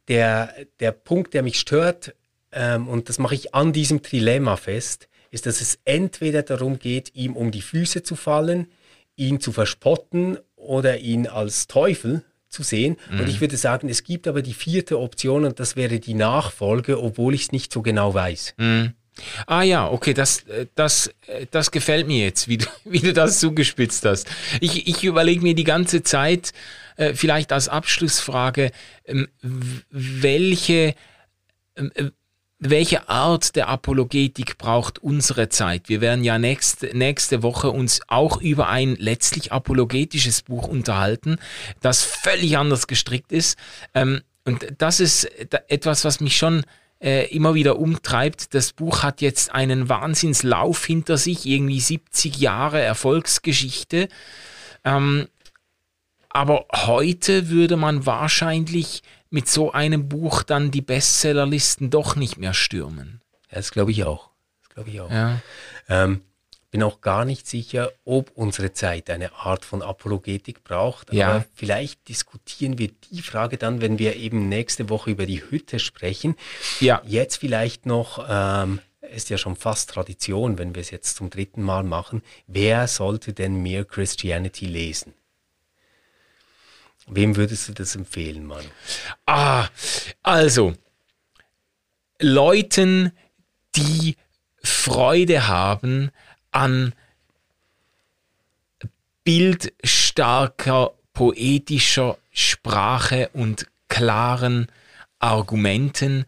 [0.08, 2.16] der, der Punkt, der mich stört,
[2.52, 7.16] ähm, und das mache ich an diesem Trilemma fest, ist, dass es entweder darum geht,
[7.16, 8.68] ihm um die Füße zu fallen,
[9.16, 12.97] ihn zu verspotten oder ihn als Teufel zu sehen.
[13.12, 13.20] Mhm.
[13.22, 17.02] Und ich würde sagen, es gibt aber die vierte Option und das wäre die Nachfolge,
[17.02, 18.56] obwohl ich es nicht so genau weiß.
[18.58, 18.93] Mhm.
[19.47, 20.45] Ah ja, okay, das,
[20.76, 21.14] das,
[21.52, 24.30] das gefällt mir jetzt, wie du, wie du das zugespitzt hast.
[24.62, 26.54] Ich, ich überlege mir die ganze Zeit,
[26.95, 28.72] äh, vielleicht als Abschlussfrage,
[29.06, 29.28] ähm,
[29.89, 30.95] welche,
[31.76, 32.06] ähm, äh,
[32.60, 35.88] welche Art der Apologetik braucht unsere Zeit?
[35.88, 41.38] Wir werden ja nächste, nächste Woche uns auch über ein letztlich apologetisches Buch unterhalten,
[41.82, 43.57] das völlig anders gestrickt ist.
[43.93, 45.24] Ähm, und das ist
[45.70, 46.64] etwas, was mich schon
[47.01, 48.53] äh, immer wieder umtreibt.
[48.53, 54.10] Das Buch hat jetzt einen Wahnsinnslauf hinter sich, irgendwie 70 Jahre Erfolgsgeschichte.
[54.84, 55.28] Ähm,
[56.30, 62.54] aber heute würde man wahrscheinlich mit so einem Buch dann die Bestsellerlisten doch nicht mehr
[62.54, 63.22] stürmen.
[63.50, 64.30] Ja, das glaube ich auch.
[64.62, 65.12] Das glaube ich auch.
[65.12, 65.40] Ja.
[65.88, 66.22] Ähm,
[66.72, 71.12] bin auch gar nicht sicher, ob unsere Zeit eine Art von Apologetik braucht.
[71.12, 71.30] Ja.
[71.30, 75.80] Aber vielleicht diskutieren wir die Frage dann, wenn wir eben nächste Woche über die Hütte
[75.80, 76.36] sprechen.
[76.80, 77.02] Ja.
[77.06, 81.64] Jetzt vielleicht noch, ähm, ist ja schon fast Tradition, wenn wir es jetzt zum dritten
[81.64, 82.22] Mal machen.
[82.46, 85.14] Wer sollte denn Mere Christianity lesen?
[87.10, 88.66] Wem würdest du das empfehlen, Mann?
[89.26, 89.68] Ah,
[90.22, 90.74] also,
[92.20, 93.12] Leuten,
[93.76, 94.16] die
[94.64, 96.12] Freude haben
[96.51, 96.93] an
[99.24, 104.68] bildstarker, poetischer Sprache und klaren
[105.20, 106.26] Argumenten.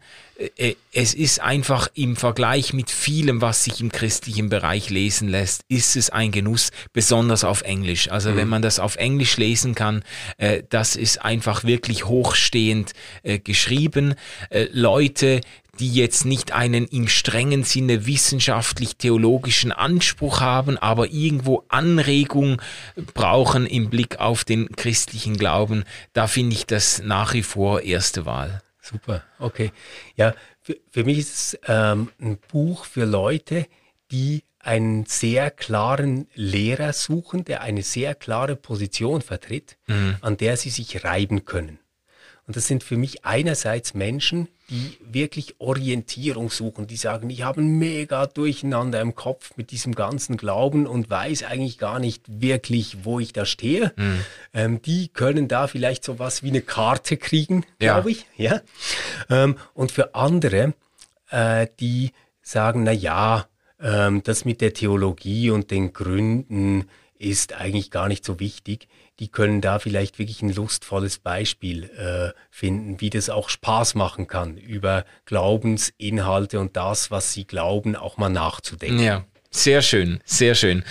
[0.56, 5.64] Äh, es ist einfach im Vergleich mit vielem, was sich im christlichen Bereich lesen lässt,
[5.68, 8.10] ist es ein Genuss, besonders auf Englisch.
[8.10, 8.36] Also mhm.
[8.36, 10.04] wenn man das auf Englisch lesen kann,
[10.36, 14.14] äh, das ist einfach wirklich hochstehend äh, geschrieben.
[14.72, 15.40] Leute,
[15.78, 22.60] die jetzt nicht einen im strengen Sinne wissenschaftlich-theologischen Anspruch haben, aber irgendwo Anregung
[23.14, 28.26] brauchen im Blick auf den christlichen Glauben, da finde ich das nach wie vor erste
[28.26, 28.62] Wahl.
[28.92, 29.72] Super, okay.
[30.16, 33.66] Ja, für, für mich ist es ähm, ein Buch für Leute,
[34.10, 40.16] die einen sehr klaren Lehrer suchen, der eine sehr klare Position vertritt, mhm.
[40.20, 41.80] an der sie sich reiben können.
[42.46, 47.60] Und das sind für mich einerseits Menschen, die wirklich Orientierung suchen, die sagen, ich habe
[47.60, 53.04] ein mega Durcheinander im Kopf mit diesem ganzen Glauben und weiß eigentlich gar nicht wirklich,
[53.04, 53.92] wo ich da stehe.
[53.96, 54.24] Mhm.
[54.54, 57.92] Ähm, die können da vielleicht so was wie eine Karte kriegen, ja.
[57.92, 58.26] glaube ich.
[58.38, 58.62] Ja?
[59.28, 60.72] Ähm, und für andere,
[61.28, 63.46] äh, die sagen, na ja,
[63.78, 68.88] ähm, das mit der Theologie und den Gründen ist eigentlich gar nicht so wichtig
[69.18, 74.26] die können da vielleicht wirklich ein lustvolles Beispiel äh, finden, wie das auch Spaß machen
[74.26, 79.00] kann, über Glaubensinhalte und das, was sie glauben, auch mal nachzudenken.
[79.00, 79.24] Ja.
[79.54, 80.82] Sehr schön, sehr schön.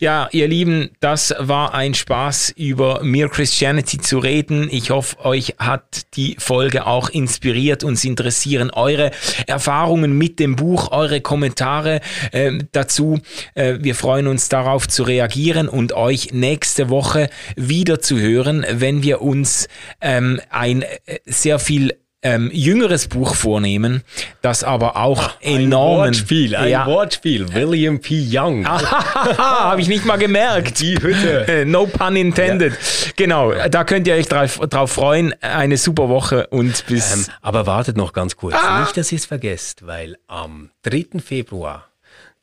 [0.00, 4.68] Ja, ihr Lieben, das war ein Spaß, über Mere Christianity zu reden.
[4.72, 7.84] Ich hoffe, euch hat die Folge auch inspiriert.
[7.84, 9.12] Uns interessieren eure
[9.46, 12.00] Erfahrungen mit dem Buch, eure Kommentare
[12.32, 13.20] äh, dazu.
[13.54, 19.04] Äh, wir freuen uns darauf zu reagieren und euch nächste Woche wieder zu hören, wenn
[19.04, 19.68] wir uns
[20.00, 24.02] ähm, ein äh, sehr viel ähm, jüngeres Buch vornehmen,
[24.42, 26.06] das aber auch ein enormen...
[26.06, 26.86] Wortspiel, ein ja.
[26.86, 27.52] Wortspiel.
[27.54, 28.26] William P.
[28.28, 28.66] Young.
[29.38, 30.80] Habe ich nicht mal gemerkt.
[30.80, 31.64] Die Hütte.
[31.66, 32.72] no pun intended.
[32.72, 33.12] Ja.
[33.16, 35.32] Genau, da könnt ihr euch drauf, drauf freuen.
[35.42, 37.14] Eine super Woche und bis...
[37.14, 38.54] Ähm, aber wartet noch ganz kurz.
[38.54, 38.80] Ah.
[38.80, 41.20] Nicht, dass ihr es vergesst, weil am 3.
[41.24, 41.88] Februar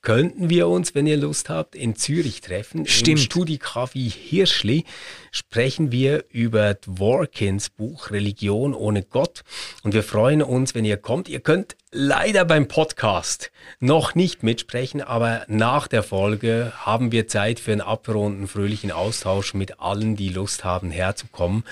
[0.05, 2.85] könnten wir uns, wenn ihr Lust habt, in Zürich treffen.
[2.85, 3.07] Stimmt.
[3.07, 4.85] Im Studi Kaffee Hirschli
[5.35, 9.41] sprechen wir über Dworkins Buch Religion ohne Gott.
[9.83, 11.27] Und wir freuen uns, wenn ihr kommt.
[11.27, 17.59] Ihr könnt leider beim Podcast noch nicht mitsprechen, aber nach der Folge haben wir Zeit
[17.59, 21.63] für einen abrunden, fröhlichen Austausch mit allen, die Lust haben, herzukommen.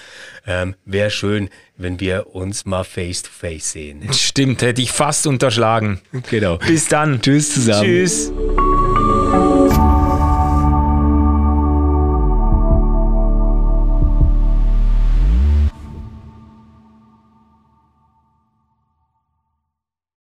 [0.45, 4.11] Ähm, Wäre schön, wenn wir uns mal face to face sehen.
[4.14, 6.01] Stimmt, hätte ich fast unterschlagen.
[6.30, 6.57] Genau.
[6.57, 7.22] Bis dann.
[7.22, 7.84] Tschüss zusammen.
[7.84, 8.32] Tschüss.